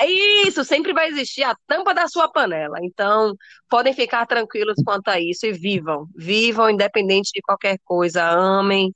É 0.00 0.06
isso, 0.48 0.64
sempre 0.64 0.92
vai 0.92 1.08
existir 1.08 1.44
a 1.44 1.54
tampa 1.68 1.94
da 1.94 2.08
sua 2.08 2.28
panela. 2.28 2.78
Então, 2.82 3.32
podem 3.70 3.92
ficar 3.92 4.26
tranquilos 4.26 4.74
quanto 4.84 5.08
a 5.08 5.20
isso 5.20 5.46
e 5.46 5.52
vivam. 5.52 6.08
Vivam 6.16 6.68
independente 6.68 7.30
de 7.32 7.40
qualquer 7.40 7.78
coisa. 7.84 8.24
Amem, 8.24 8.92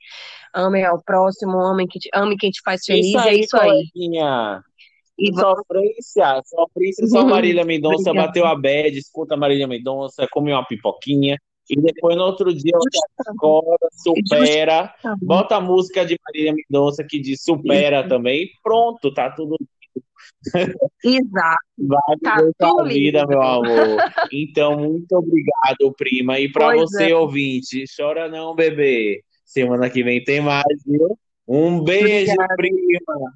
amem 0.53 0.85
ao 0.85 1.01
próximo, 1.03 1.61
amem, 1.61 1.87
que 1.87 2.01
te, 2.01 2.09
amem 2.13 2.37
quem 2.37 2.51
te 2.51 2.61
faz 2.65 2.85
feliz. 2.85 3.07
Isso 3.07 3.19
aí, 3.19 3.29
é 3.29 3.41
isso 3.41 3.57
aí. 3.57 3.91
E 5.17 5.33
sofrência, 5.35 6.43
sofrência, 6.45 7.07
só 7.07 7.25
Marília 7.27 7.65
Mendonça 7.65 8.13
bateu 8.13 8.45
a 8.45 8.57
bed, 8.57 8.99
escuta 8.99 9.37
Marília 9.37 9.67
Mendonça, 9.67 10.27
come 10.31 10.53
uma 10.53 10.67
pipoquinha, 10.67 11.37
e 11.71 11.81
depois 11.81 12.17
no 12.17 12.25
outro 12.25 12.53
dia 12.55 12.73
você 12.75 13.31
acorda, 13.31 13.89
supera, 13.93 14.95
bota 15.21 15.57
a 15.57 15.61
música 15.61 16.05
de 16.05 16.19
Marília 16.27 16.55
Mendonça 16.55 17.05
que 17.05 17.19
diz 17.21 17.43
supera 17.43 18.01
Isso. 18.01 18.09
também, 18.09 18.51
pronto, 18.63 19.13
tá 19.13 19.31
tudo 19.31 19.57
Exato. 21.05 21.59
Vai 21.79 22.17
tá 22.23 22.37
tudo 22.59 22.85
vida, 22.89 23.27
meu 23.27 23.43
amor. 23.43 23.99
Então, 24.33 24.79
muito 24.79 25.13
obrigado, 25.13 25.95
prima. 25.97 26.39
E 26.39 26.51
para 26.51 26.75
você, 26.77 27.11
é. 27.11 27.17
ouvinte, 27.17 27.85
chora 27.97 28.29
não, 28.29 28.55
bebê. 28.55 29.23
Semana 29.45 29.89
que 29.89 30.03
vem 30.03 30.23
tem 30.23 30.41
mais, 30.41 30.65
viu? 30.87 31.19
Um 31.47 31.83
beijo, 31.83 32.33
Obrigada. 32.33 32.55
prima. 32.57 33.35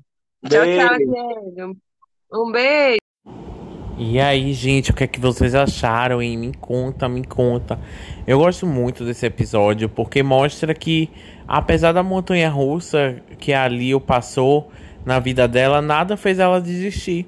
Tchau, 0.48 0.64
beijo. 0.64 0.86
tchau, 0.86 0.96
Diego. 0.98 1.76
Um 2.32 2.52
beijo. 2.52 3.01
E 3.98 4.18
aí, 4.18 4.55
gente, 4.55 4.90
o 4.90 4.94
que 4.94 5.05
é 5.05 5.07
que 5.07 5.20
vocês 5.20 5.55
acharam? 5.55 6.18
Me 6.18 6.52
conta, 6.55 7.09
me 7.09 7.24
conta. 7.24 7.78
Eu 8.26 8.38
gosto 8.38 8.66
muito 8.66 9.05
desse 9.05 9.26
episódio 9.26 9.88
porque 9.88 10.22
mostra 10.22 10.74
que, 10.74 11.11
apesar 11.46 11.92
da 11.92 12.02
montanha 12.02 12.48
russa 12.48 13.16
que 13.38 13.52
a 13.52 13.66
Leo 13.66 14.00
passou 14.00 14.70
na 15.05 15.18
vida 15.18 15.46
dela, 15.46 15.83
nada 15.83 16.16
fez 16.16 16.38
ela 16.38 16.61
desistir. 16.61 17.26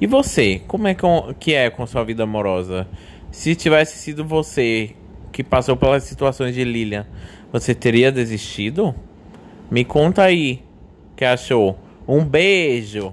E 0.00 0.06
você, 0.06 0.62
como 0.68 0.86
é 0.86 0.96
que 1.38 1.54
é 1.54 1.70
com 1.70 1.84
sua 1.86 2.04
vida 2.04 2.22
amorosa? 2.22 2.86
Se 3.32 3.56
tivesse 3.56 3.98
sido 3.98 4.24
você 4.24 4.94
que 5.32 5.42
passou 5.42 5.76
pelas 5.76 6.04
situações 6.04 6.54
de 6.54 6.62
Lilian, 6.62 7.04
você 7.52 7.74
teria 7.74 8.12
desistido? 8.12 8.94
Me 9.68 9.84
conta 9.84 10.22
aí 10.22 10.62
o 11.12 11.16
que 11.16 11.24
achou. 11.24 11.76
Um 12.06 12.24
beijo! 12.24 13.12